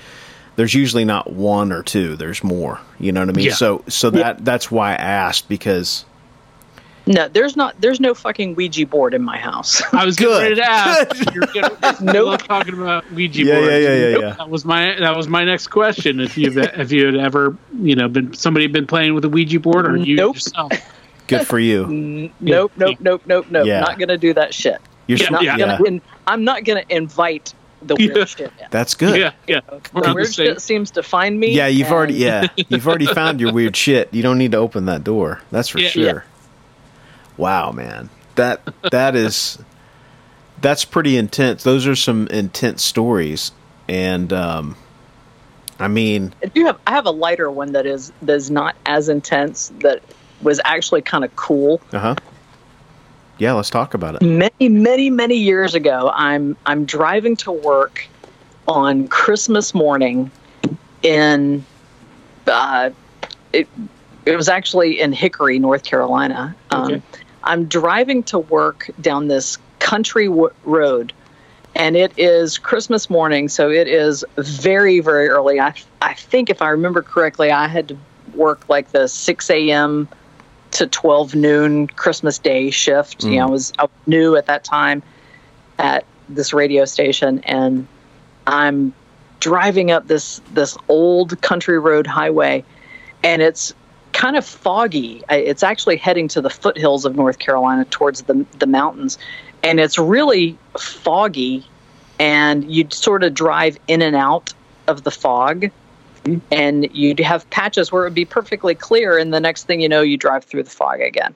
[0.56, 2.18] There's usually not one or two.
[2.18, 2.82] There's more.
[3.00, 3.46] You know what I mean?
[3.46, 3.54] Yeah.
[3.54, 6.04] So so that that's why I asked because
[7.08, 7.80] No, there's not.
[7.80, 9.82] There's no fucking Ouija board in my house.
[9.94, 10.26] I was Good.
[10.28, 11.10] getting ready to ask.
[11.10, 11.34] Good.
[11.34, 12.28] You're gonna, Nope.
[12.28, 13.72] love talking about Ouija Yeah, boards.
[13.72, 14.22] yeah, yeah, yeah, Nope.
[14.22, 14.34] yeah.
[14.34, 16.20] That was my that was my next question.
[16.20, 19.62] If you've if you had ever you know been somebody been playing with a Ouija
[19.62, 20.36] board or you Nope.
[20.36, 20.74] yourself.
[21.30, 22.32] Good for you.
[22.40, 23.66] Nope, nope, nope, nope, nope.
[23.66, 23.80] Yeah.
[23.82, 24.80] Not gonna do that shit.
[25.08, 25.58] You're Yeah, Not yeah.
[25.58, 25.84] gonna.
[25.86, 28.26] In, I'm not gonna invite the weird Yeah.
[28.26, 28.52] shit.
[28.60, 28.68] In.
[28.72, 29.18] That's good.
[29.20, 29.62] Yeah, yeah.
[29.94, 31.52] We're The weird shit seems to find me.
[31.54, 34.10] Yeah, you've and- already yeah, you've already found your weird shit.
[34.14, 35.42] You don't need to open that door.
[35.52, 36.04] That's for Yeah, sure.
[36.04, 36.22] yeah.
[37.38, 38.10] Wow, man.
[38.36, 38.62] That
[38.92, 39.58] that is
[40.62, 41.64] that's pretty intense.
[41.64, 43.52] Those are some intense stories
[43.88, 44.76] and um
[45.82, 46.78] I mean, I do have.
[46.86, 49.72] I have a lighter one that is that is not as intense.
[49.80, 50.02] That
[50.42, 51.82] was actually kind of cool.
[51.94, 52.16] uh-huh.
[53.38, 54.22] Yeah, let's talk about it.
[54.22, 58.06] many many many years ago i'm i'm driving to work
[58.68, 60.30] on christmas morning
[61.04, 61.66] in
[62.48, 62.90] uh
[63.54, 63.68] it
[64.26, 67.02] it was actually in hickory north carolina um, Okay.
[67.46, 71.14] i'm driving to work down this country w- road
[71.76, 76.62] and it is christmas morning so it is very very early i i think if
[76.62, 77.98] i remember correctly i had to
[78.36, 80.10] work like the 6 a.m
[80.72, 83.24] to 12 noon Christmas Day shift.
[83.24, 83.48] You know, mm.
[83.48, 85.04] I was, I was new at that time
[85.78, 87.88] at this radio station, and
[88.46, 88.94] I'm
[89.40, 92.64] driving up this this old country road highway,
[93.24, 93.74] and it's
[94.14, 95.24] kind of foggy.
[95.30, 99.18] It's actually heading to the foothills of North Carolina towards the the mountains,
[99.64, 101.66] and it's really foggy,
[102.20, 104.54] and you'd sort of drive in and out
[104.88, 105.72] of the fog
[106.52, 109.90] and you'd have patches where it would be perfectly clear and the next thing you
[109.90, 111.34] know you drive through the fog again.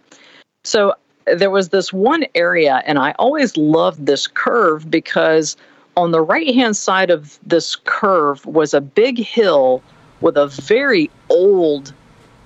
[0.64, 0.94] So
[1.26, 5.56] there was this one area and i always loved this curve because
[5.96, 9.82] on the right hand side of this curve was a big hill
[10.22, 11.94] with a very old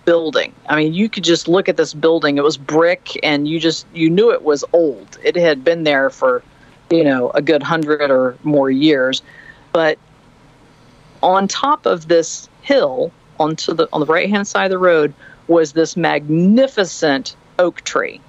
[0.05, 0.53] building.
[0.67, 2.37] I mean you could just look at this building.
[2.37, 5.17] It was brick and you just you knew it was old.
[5.23, 6.43] It had been there for
[6.89, 9.21] you know a good hundred or more years.
[9.73, 9.97] But
[11.23, 15.13] on top of this hill onto the on the right hand side of the road
[15.47, 18.21] was this magnificent oak tree.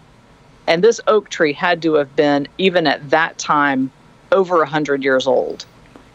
[0.66, 3.90] And this oak tree had to have been even at that time
[4.32, 5.64] over a hundred years old.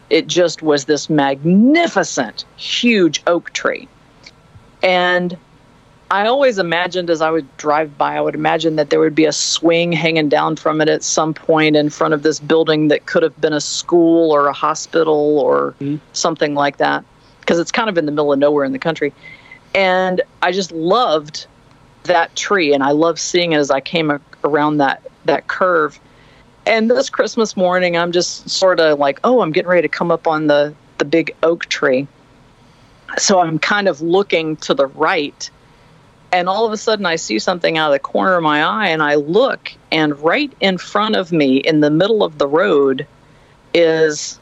[0.09, 3.88] It just was this magnificent huge oak tree.
[4.84, 5.38] And
[6.14, 9.26] i always imagined as i would drive by i would imagine that there would be
[9.26, 13.05] a swing hanging down from it at some point in front of this building that
[13.05, 15.97] could have been a school or a hospital or mm-hmm.
[16.14, 17.03] something like that
[17.43, 19.14] because it's kind of in the middle of nowhere in the country.
[19.76, 21.45] And I just loved
[22.03, 25.99] that tree, and I loved seeing it as I came a- around that that curve.
[26.66, 30.11] And this Christmas morning, I'm just sort of like, oh, I'm getting ready to come
[30.11, 32.07] up on the the big oak tree.
[33.18, 35.49] So I'm kind of looking to the right,
[36.34, 38.88] and all of a sudden I see something out of the corner of my eye,
[38.88, 43.05] and I look, and right in front of me, in the middle of the road,
[43.73, 44.39] is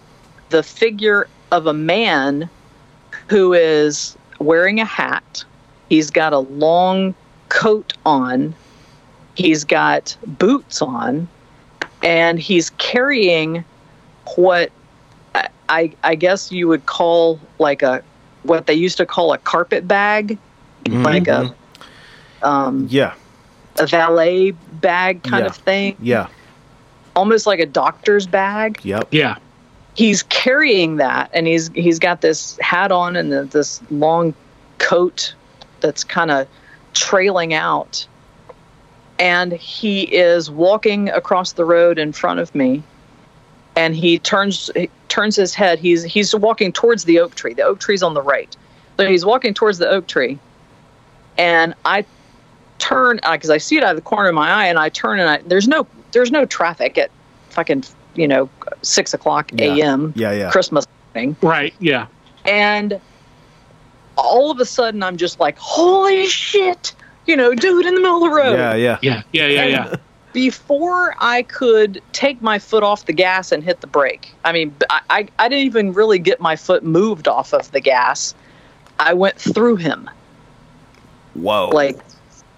[0.50, 2.50] the figure of a man
[3.28, 5.44] who is wearing a hat.
[5.90, 7.14] He's got a long
[7.50, 8.56] coat on.
[9.36, 11.28] He's got boots on.
[12.02, 13.66] And he's carrying
[14.36, 14.72] what
[15.68, 18.04] I, I, guess you would call like a
[18.44, 20.38] what they used to call a carpet bag,
[20.86, 21.04] mm-hmm.
[21.04, 21.61] like a mm-hmm.
[22.44, 23.14] Um, Yeah.
[23.80, 25.50] a valet bag kind Yeah.
[25.50, 26.28] of thing, Yeah.
[27.16, 29.08] almost like a doctor's bag Yep.
[29.12, 29.36] Yeah.
[29.94, 34.34] he's carrying that and he's he's got this hat on and the, this long
[34.78, 35.34] coat
[35.82, 36.48] that's kind of
[36.94, 38.06] trailing out
[39.20, 42.82] and he is walking across the road in front of me
[43.76, 47.62] and he turns he turns his head he's he's walking towards the oak tree the
[47.64, 48.56] oak tree's on the right
[48.98, 50.40] so he's walking towards the oak tree
[51.38, 52.04] and i
[52.82, 54.90] turn uh, because i see it out of the corner of my eye and i
[54.90, 57.12] turn and I, there's no there's no traffic at
[57.50, 57.84] fucking
[58.16, 58.50] you know
[58.82, 60.50] six o'clock a.m Yeah, yeah.
[60.52, 61.74] christmas morning Right.
[61.80, 62.08] Yeah.
[62.46, 63.00] and
[64.18, 66.94] all of a sudden i'm just like holy shit
[67.28, 68.98] you know dude in the middle of the road Yeah, yeah.
[69.02, 69.22] Yeah.
[69.32, 69.46] Yeah.
[69.48, 69.66] Yeah.
[69.68, 69.96] Yeah.
[70.34, 74.74] before I could take my foot off the gas and hit the brake, I mean,
[74.90, 78.34] I, I, I didn't even really get my foot moved off of the gas.
[78.98, 80.10] I went through him,
[81.34, 81.70] Whoa.
[81.74, 82.00] like,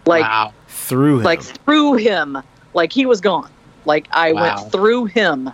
[0.06, 0.54] like, wow.
[0.68, 1.24] through him.
[1.24, 2.38] like through him,
[2.74, 3.50] like he was gone.
[3.86, 4.42] Like I Wow.
[4.56, 5.50] went through him,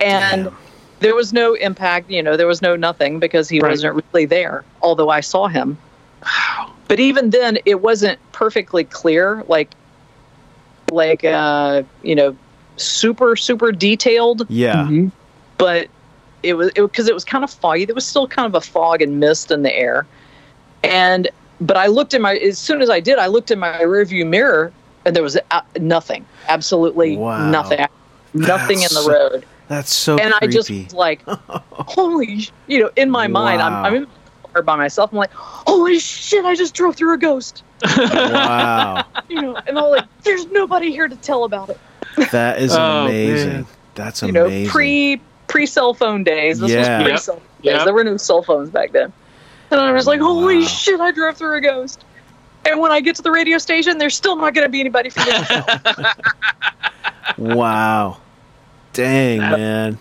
[0.00, 0.56] and Damn.
[1.00, 2.10] there was no impact.
[2.10, 3.70] You know, there was no nothing because he Right.
[3.70, 4.64] wasn't really there.
[4.82, 5.76] Although I saw him,
[6.24, 6.72] Wow.
[6.88, 9.44] but even then, it wasn't perfectly clear.
[9.48, 9.70] Like,
[10.90, 12.36] like uh, you know,
[12.76, 14.46] super super detailed.
[14.48, 14.86] yeah.
[14.88, 15.10] Mhm.
[15.58, 15.88] but
[16.42, 17.86] it was because it, was kind of foggy.
[17.86, 20.06] There was still kind of a fog and mist in the air,
[20.84, 21.28] and
[21.60, 24.26] but I looked in my as soon as I did, I looked in my rearview
[24.26, 24.72] mirror,
[25.04, 27.50] and there was uh, nothing, absolutely Wow.
[27.50, 27.86] nothing,
[28.34, 32.90] nothing in the That's- road, That's so and I just was like, holy, you know,
[32.96, 35.10] in my mind, I'm, I'm in the car by myself.
[35.12, 39.04] I'm like, holy shit, I just drove through a ghost, wow.
[39.28, 41.78] you know, and I'm like, there's nobody here to tell about it,
[42.32, 43.48] That is Oh, amazing.
[43.50, 43.66] man.
[43.94, 44.52] That's amazing.
[44.60, 46.58] you know, pre pre cell phone days.
[46.60, 46.98] This Yeah.
[46.98, 47.72] was pre cell phone days.
[47.74, 47.84] Yep.
[47.86, 49.12] There were no cell phones back then.
[49.70, 50.66] And I was like, holy Wow.
[50.66, 52.04] shit, I drove through a ghost.
[52.64, 55.10] And when I get to the radio station, there's still not going to be anybody
[55.10, 56.14] for me to
[57.38, 57.56] tell.
[57.56, 58.18] wow.
[58.92, 59.98] Dang, That- man.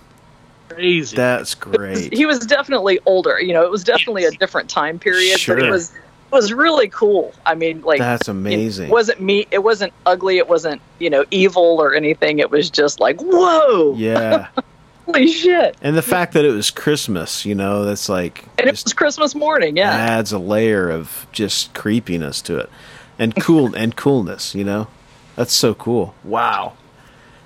[0.69, 1.15] Crazy.
[1.15, 2.11] That's great.
[2.11, 3.39] he was definitely older.
[3.39, 5.57] You know, it was definitely a different time period, but Sure.
[5.59, 7.33] it was it was really cool.
[7.45, 8.87] I mean, like That's you know, amazing.
[8.87, 9.47] It wasn't me.
[9.51, 10.37] It wasn't ugly.
[10.37, 12.39] It wasn't you know evil or anything.
[12.39, 14.47] It was just like whoa, yeah.
[15.05, 15.75] holy shit!
[15.81, 19.35] And the fact that it was Christmas, you know, that's like And it was Christmas
[19.35, 19.77] morning.
[19.77, 19.91] Yeah.
[19.91, 22.69] adds a layer of just creepiness to it.
[23.17, 24.87] And cool and coolness, you know?
[25.35, 26.13] That's so cool.
[26.23, 26.73] Wow.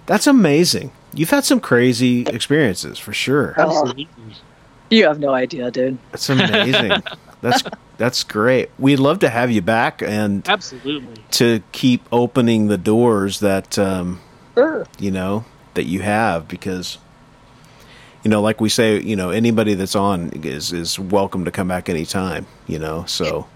[0.07, 0.91] That's amazing.
[1.14, 3.53] You've had some crazy experiences for sure.
[3.57, 4.07] Absolutely.
[4.89, 5.97] you have no idea, dude.
[6.12, 7.03] That's amazing.
[7.41, 7.64] that's
[7.97, 8.70] that's great.
[8.80, 11.22] We'd love to have you back and Absolutely.
[11.32, 14.22] to keep opening the doors that um,
[14.55, 14.86] Sure.
[14.99, 15.45] you know
[15.76, 16.97] that you have because
[18.24, 21.68] you know like we say you know anybody that's on is is welcome to come
[21.68, 23.48] back anytime you know so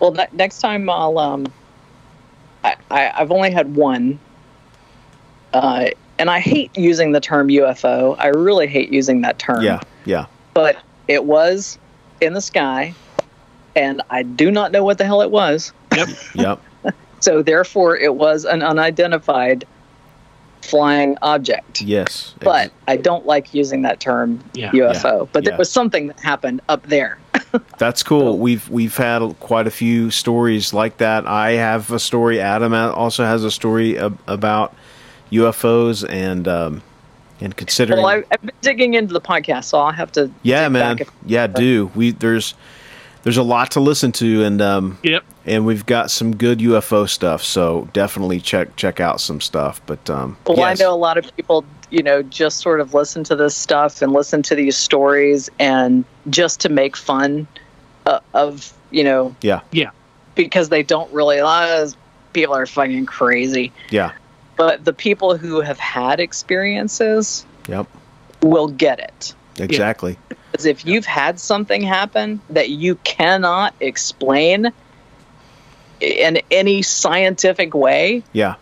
[0.00, 1.46] Well, ne- next time I'll um,
[2.64, 4.18] I, I I've only had one,
[5.52, 5.86] uh,
[6.18, 8.16] and I hate using the term UFO.
[8.18, 9.62] I really hate using that term.
[9.62, 11.78] yeah yeah But it was
[12.20, 12.94] in the sky,
[13.76, 15.72] and I do not know what the hell it was.
[15.96, 16.08] Yep.
[16.34, 16.62] yep
[17.20, 19.66] So therefore, it was an unidentified
[20.62, 21.80] flying object.
[21.80, 24.70] yes But I don't like using that term Yeah.
[24.72, 25.28] UFO.
[25.32, 25.50] But Yeah.
[25.50, 27.18] there was something that happened up there.
[27.78, 32.40] that's cool we've we've had quite a few stories like that i have a story
[32.40, 34.74] adam also has a story ab- about
[35.30, 36.82] ufos and um
[37.40, 40.30] and considering Well, I, I've been digging into the podcast, so I'll have to.
[40.42, 42.54] yeah man back if- yeah do we there's
[43.22, 45.24] there's a lot to listen to and um Yep.
[45.48, 47.42] And we've got some good UFO stuff.
[47.42, 49.80] So definitely check check out some stuff.
[49.86, 50.80] But um, Well, yes.
[50.80, 54.02] I know a lot of people, you know, just sort of listen to this stuff
[54.02, 57.46] and listen to these stories and just to make fun
[58.06, 59.90] uh, of, you know, Yeah, yeah,
[60.34, 61.96] because they don't really realize
[62.32, 63.72] people are fucking crazy.
[63.90, 64.12] yeah,
[64.56, 67.86] But the people who have had experiences yep,
[68.42, 69.34] will get it.
[69.58, 70.18] exactly.
[70.52, 74.72] Because if you've had something happen that you cannot explain
[76.00, 78.54] in any scientific way, Yeah,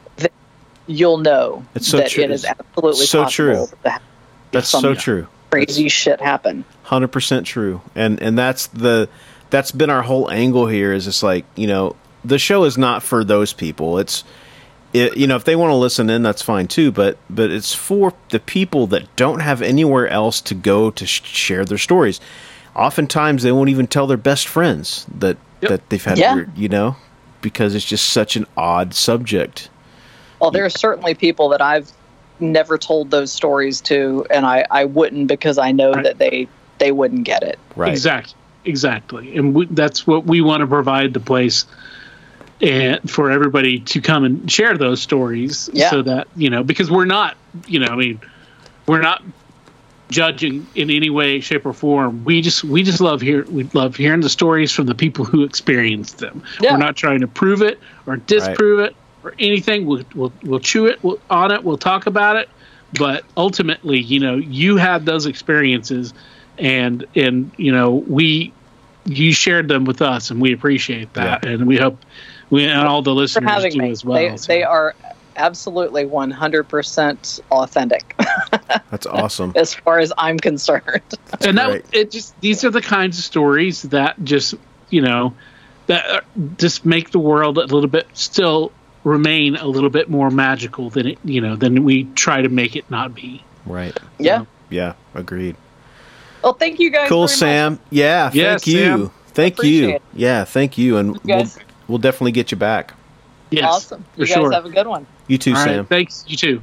[0.87, 2.25] you'll know It's so that true.
[2.25, 3.77] it is absolutely So possible true.
[3.83, 4.03] to have
[4.53, 5.27] that's so true.
[5.51, 6.65] crazy shit happen.
[6.85, 7.81] Hundred percent true.
[7.95, 9.09] And and that's the
[9.51, 10.93] that's been our whole angle here.
[10.93, 13.99] Is it's like you know the show is not for those people.
[13.99, 14.23] It's
[14.93, 16.93] it, you know if they want to listen in, that's fine too.
[16.93, 21.23] But but it's for the people that don't have anywhere else to go to sh-
[21.25, 22.21] share their stories.
[22.75, 25.71] Oftentimes they won't even tell their best friends that Yep.
[25.71, 26.35] that they've had Yeah.
[26.35, 26.97] weird, you know
[27.47, 29.69] because it's just such an odd subject.
[30.41, 31.89] Well, there are certainly people that I've
[32.41, 36.03] never told those stories to, and I, I wouldn't because I know Right.
[36.03, 37.57] that they they wouldn't get it.
[37.77, 37.93] Right.
[37.93, 38.35] Exactly.
[38.65, 39.37] Exactly.
[39.37, 41.67] And we, that's what we want to provide the place
[42.61, 45.89] and for everybody to come and share those stories Yeah.
[45.91, 47.37] so that, you know, because we're not,
[47.69, 48.21] you know, I mean,
[48.89, 49.23] we're not
[50.09, 53.97] judging in any way shape or form we just we just love hear we love
[53.97, 56.73] hearing the stories from the people who experienced them Yeah.
[56.73, 58.95] we're not trying to prove it or disprove it
[59.27, 59.87] or anything.
[59.87, 61.65] We'll we'll, we'll chew it we'll, on it.
[61.65, 62.49] We'll talk about it.
[62.99, 66.15] But ultimately, you know, you had those experiences,
[66.59, 68.53] and and you know we
[69.05, 71.51] you shared them with us, and we appreciate that, Yeah.
[71.51, 71.99] and we hope
[72.51, 73.91] we and all the listeners do me.
[73.91, 74.17] as well.
[74.17, 74.95] they, So- they are
[75.37, 78.15] absolutely 100% authentic
[78.91, 79.53] That's awesome.
[79.57, 81.03] as far as I'm concerned.
[81.45, 81.85] and that great.
[81.93, 84.55] it just these are the kinds of stories that just
[84.91, 85.35] you know
[85.87, 86.21] that uh,
[86.59, 88.73] just make the world a little bit still
[89.05, 92.75] remain a little bit more magical than it you know than we try to make
[92.77, 93.97] it not be Right.
[94.19, 94.45] Yeah.
[94.71, 94.95] Yeah.
[95.15, 95.57] Agreed.
[96.43, 97.09] Well, thank you guys.
[97.09, 97.39] Cool, very much.
[97.39, 97.81] Sam.
[97.91, 98.31] Yeah.
[98.33, 98.81] Yes, thank you.
[98.85, 99.11] Sam.
[99.29, 99.89] Thank you.
[99.91, 100.03] it.
[100.15, 100.45] Yeah.
[100.45, 100.97] Thank you.
[100.99, 101.47] And You we'll,
[101.89, 102.95] we'll definitely get you back.
[103.51, 104.05] yes Awesome.
[104.15, 105.07] for You guys sure have a good one.
[105.27, 105.87] You too, All right, Sam.
[105.87, 106.63] thanks you too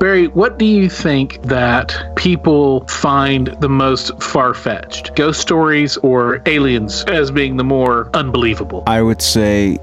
[0.00, 5.14] Barry, what do you think that people find the most far fetched?
[5.14, 8.82] Ghost stories or aliens as being the more unbelievable?
[8.86, 9.78] I would say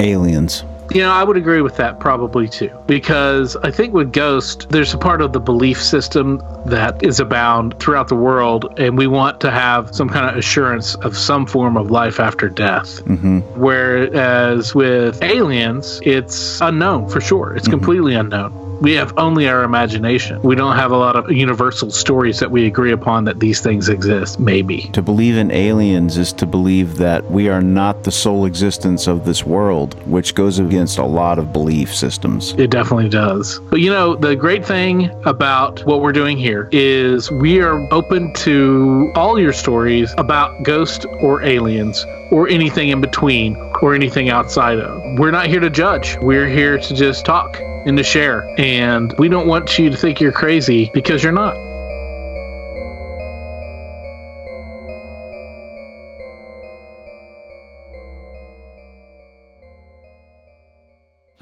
[0.00, 0.64] aliens.
[0.92, 2.70] You know, I would agree with that probably too.
[2.86, 7.80] Because I think with Ghost, there's a part of the belief system that is abound
[7.80, 11.78] throughout the world, and we want to have some kind of assurance of some form
[11.78, 12.98] of life after death.
[13.06, 17.56] hmm Whereas with aliens, it's unknown for sure.
[17.56, 18.63] It's completely unknown.
[18.84, 20.42] We have only our imagination.
[20.42, 23.88] We don't have a lot of universal stories that we agree upon that these things
[23.88, 24.90] exist, maybe.
[24.92, 29.24] To believe in aliens is to believe that we are not the sole existence of
[29.24, 32.52] this world, which goes against a lot of belief systems.
[32.58, 33.58] It definitely does.
[33.70, 38.34] But you know, the great thing about what we're doing here is we are open
[38.34, 43.54] to all your stories about ghosts or aliens or anything in between
[43.84, 45.18] or anything outside of.
[45.18, 46.16] We're not here to judge.
[46.22, 48.48] We're here to just talk and to share.
[48.58, 51.54] And we don't want you to think you're crazy because you're not.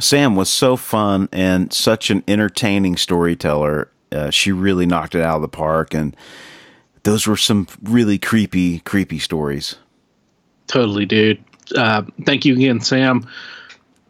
[0.01, 3.88] Sam was so fun and such an entertaining storyteller.
[4.11, 6.16] Uh, she really knocked it out of the park, and
[7.05, 9.76] those were some really creepy, creepy stories.
[10.66, 11.43] Totally, dude.
[11.77, 13.27] Uh, thank you again, Sam.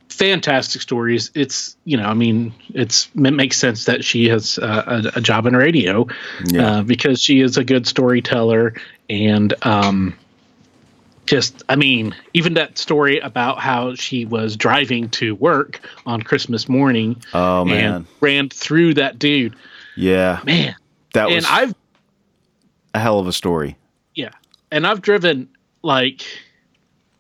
[0.09, 1.31] Fantastic stories.
[1.35, 5.21] It's you know, I mean, it's it makes sense that she has uh, a, a
[5.23, 6.07] job in radio
[6.47, 6.67] Yeah.
[6.79, 8.75] uh, because she is a good storyteller
[9.09, 10.15] and um,
[11.27, 16.69] just I mean, even that story about how she was driving to work on Christmas
[16.69, 19.57] morning Oh man, and ran through that dude.
[19.97, 20.75] yeah, Man,
[21.15, 21.75] that and was I've
[22.95, 23.77] a hell of a story.
[24.15, 24.33] Yeah,
[24.71, 25.49] and I've driven
[25.83, 26.23] like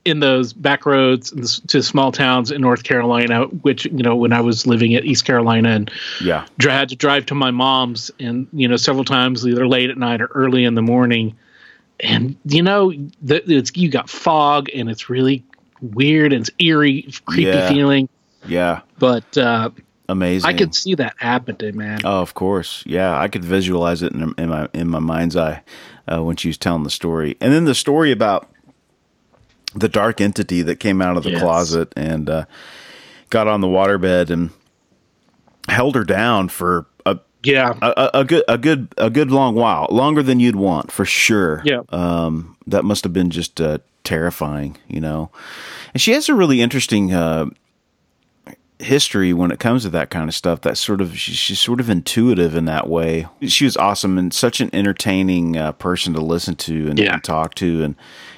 [0.05, 4.40] in those back roads to small towns in North Carolina, which you know when I
[4.40, 5.90] was living at East Carolina and
[6.20, 9.90] Yeah, dr- had to drive to my mom's, and you know several times either late
[9.90, 11.36] at night or early in the morning,
[12.00, 12.92] and you know
[13.22, 15.44] the, it's you got fog and it's really
[15.80, 17.68] weird and it's eerie, creepy Yeah.
[17.68, 18.09] feeling,
[18.46, 19.70] yeah, but uh,
[20.09, 20.48] amazing.
[20.48, 22.00] I could see that happening, man.
[22.05, 22.82] Oh, of course.
[22.86, 25.62] Yeah, I could visualize it in, in my in my mind's eye
[26.12, 28.48] uh, when she was telling the story, and then the story about
[29.74, 31.40] the dark entity that came out of the Yes.
[31.42, 32.44] closet and uh,
[33.30, 34.50] got on the waterbed and
[35.68, 39.86] held her down for a, yeah, a a good a good a good long while,
[39.90, 41.62] longer than you'd want for sure.
[41.64, 41.80] Yeah.
[41.90, 45.30] um, that must have been just uh, terrifying, you know.
[45.94, 47.12] And she has a really interesting.
[47.12, 47.46] Uh,
[48.78, 50.62] history when it comes to that kind of stuff.
[50.62, 53.26] That sort of she, she's sort of intuitive in that way.
[53.42, 57.12] She was awesome and such an entertaining uh, person to listen to and, Yeah.
[57.14, 57.84] and talk to.
[57.84, 57.94] And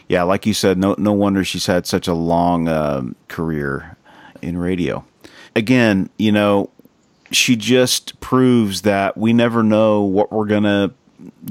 [0.08, 3.96] yeah, like you said, no no wonder she's had such a long um, career
[4.42, 5.04] in radio.
[5.56, 6.70] Again, you know,
[7.30, 10.92] she just proves that we never know what we're gonna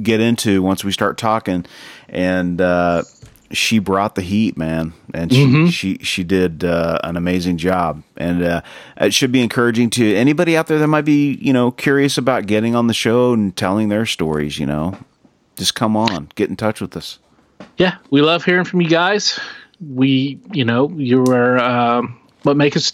[0.01, 1.65] get into once we start talking,
[2.09, 3.03] and uh,
[3.51, 8.43] she brought the heat, man, and she she she did uh, an amazing job, and
[8.43, 8.61] uh,
[8.97, 12.45] it should be encouraging to anybody out there that might be you know curious about
[12.45, 14.59] getting on the show and telling their stories.
[14.59, 14.97] You know,
[15.55, 17.19] just come on, get in touch with us.
[17.77, 19.39] Yeah, we love hearing from you guys.
[19.81, 22.93] We, you know, you are um, what make us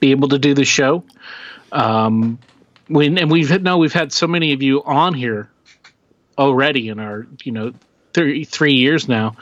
[0.00, 1.04] be able to do the show.
[1.70, 2.38] Um,
[2.88, 5.50] when and we've no, we've had so many of you on here
[6.36, 7.72] already in our, you know,
[8.12, 9.36] three three years now.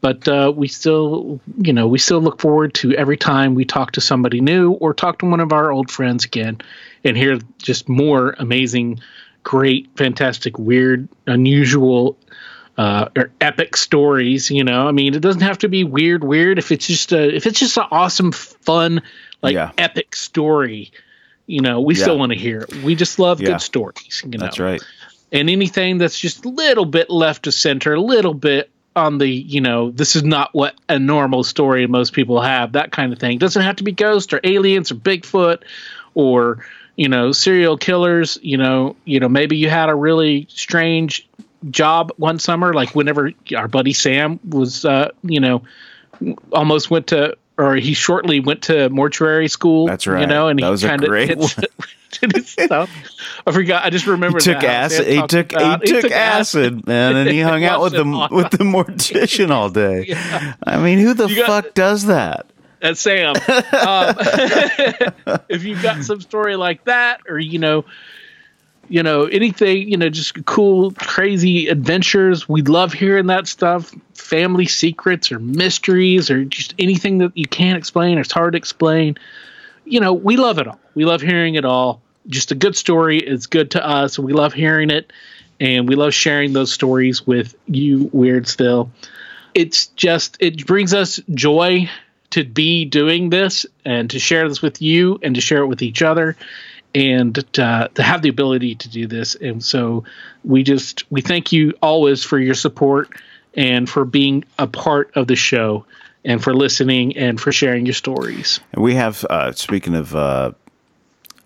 [0.00, 3.92] But uh, we still, you know, we still look forward to every time we talk
[3.92, 6.58] to somebody new or talk to one of our old friends again,
[7.02, 9.00] and hear just more amazing,
[9.42, 12.18] great, fantastic, weird, unusual
[12.78, 14.50] uh, or epic stories.
[14.50, 16.58] You know, I mean, it doesn't have to be weird, weird.
[16.58, 19.02] If it's just a, if it's just an awesome, fun,
[19.42, 19.70] like Yeah.
[19.78, 20.90] epic story,
[21.46, 22.02] you know, we Yeah.
[22.02, 22.82] still want to hear it.
[22.82, 23.52] We just love Yeah.
[23.52, 24.22] good stories.
[24.24, 24.82] You know, That's right.
[25.32, 29.28] and anything that's just a little bit left to center, a little bit on the,
[29.28, 33.18] you know, this is not what a normal story most people have, that kind of
[33.18, 33.36] thing.
[33.38, 35.58] doesn't have to be ghosts or aliens or Bigfoot
[36.14, 36.64] or,
[36.96, 38.38] you know, serial killers.
[38.40, 41.26] You know, you know, maybe you had a really strange
[41.70, 45.62] job one summer, like whenever our buddy Sam was, uh, you know,
[46.52, 49.86] almost went to, or he shortly went to mortuary school.
[49.86, 50.20] That's right.
[50.20, 51.48] You know, and That he kind of one.
[52.20, 52.90] did his stuff.
[53.46, 53.84] I forgot.
[53.84, 55.06] I just remember He took acid.
[55.06, 59.50] He took he took acid, man, and he hung out with the with the mortician
[59.50, 60.04] all day.
[60.08, 60.54] Yeah.
[60.64, 62.46] I mean, who the got- fuck does that?
[62.80, 63.34] That's Sam.
[63.36, 64.14] Um,
[65.48, 67.84] if you've got some story like that, or you know,
[68.88, 73.94] you know anything, you know, just cool, crazy adventures, we love hearing that stuff.
[74.14, 78.58] Family secrets or mysteries or just anything that you can't explain or it's hard to
[78.58, 79.16] explain.
[79.84, 80.80] You know, we love it all.
[80.94, 82.00] We love hearing it all.
[82.28, 84.18] Just a good story is good to us.
[84.18, 85.12] We love hearing it,
[85.60, 88.90] and we love sharing those stories with you, Weirdsville
[89.56, 91.88] it's just it brings us joy
[92.28, 95.80] to be doing this and to share this with you and to share it with
[95.80, 96.36] each other
[96.96, 100.02] and to, to have the ability to do this and so
[100.44, 103.10] we just we thank you always for your support
[103.54, 105.84] and for being a part of the show
[106.24, 110.52] and for listening and for sharing your stories And we have uh, speaking of uh,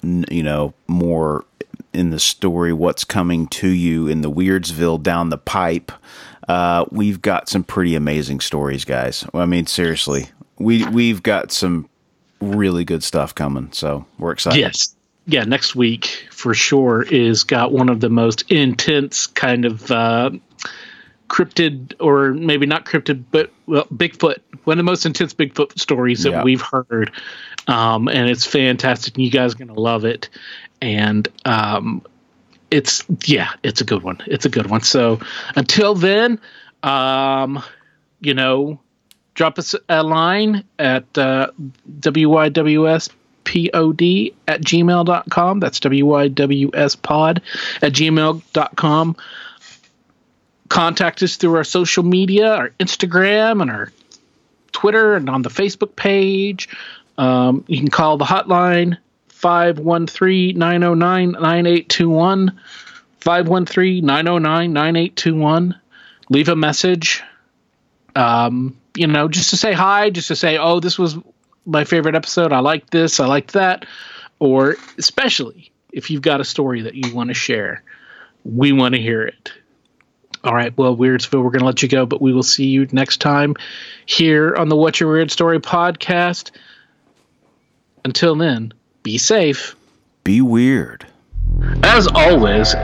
[0.04, 1.44] n- you know more
[1.92, 5.90] in the story, what's coming to you in the Weirdsville down the pipe.
[6.48, 9.24] Uh, we've got some pretty amazing stories, guys.
[9.34, 10.28] I mean, seriously,
[10.58, 11.88] we we've got some
[12.40, 13.72] really good stuff coming.
[13.72, 14.60] So we're excited.
[14.60, 14.94] yes
[15.30, 20.30] yeah next week for sure is got one of the most intense kind of uh
[21.28, 26.22] cryptid or maybe not cryptid but well bigfoot one of the most intense bigfoot stories
[26.24, 26.42] that Yeah.
[26.42, 27.12] we've heard.
[27.68, 30.28] Um and it's fantastic you guys are gonna love it.
[30.82, 32.02] And um
[32.70, 34.18] it's yeah it's a good one.
[34.26, 34.82] It's a good one.
[34.82, 35.20] So
[35.56, 36.40] until then
[36.82, 37.62] um
[38.20, 38.80] you know
[39.34, 41.50] drop us a line at uh,
[43.50, 45.60] wywspod at gmail.com.
[45.60, 47.42] That's wywspod
[47.82, 49.16] at gmail.com.
[50.68, 53.92] Contact us through our social media, our Instagram and our
[54.72, 56.68] Twitter and on the Facebook page.
[57.18, 58.98] Um, you can call the hotline
[59.28, 62.60] 513 909 9821.
[63.20, 65.80] 513 909 9821.
[66.30, 67.22] Leave a message
[68.14, 71.16] um, you know, just to say hi, just to say, oh, this was
[71.70, 72.52] my favorite episode.
[72.52, 73.86] I like this, I like that.
[74.38, 77.82] Or especially if you've got a story that you want to share,
[78.44, 79.52] we want to hear it.
[80.42, 82.86] All right, well, Weirdsville, we're going to let you go, but we will see you
[82.92, 83.54] next time
[84.06, 86.50] here on the What's Your Weird Story podcast.
[88.04, 89.76] Until then, be safe.
[90.24, 91.06] Be weird.
[91.82, 92.74] As always,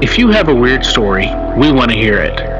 [0.00, 1.26] if you have a weird story,
[1.56, 2.49] we want to hear it.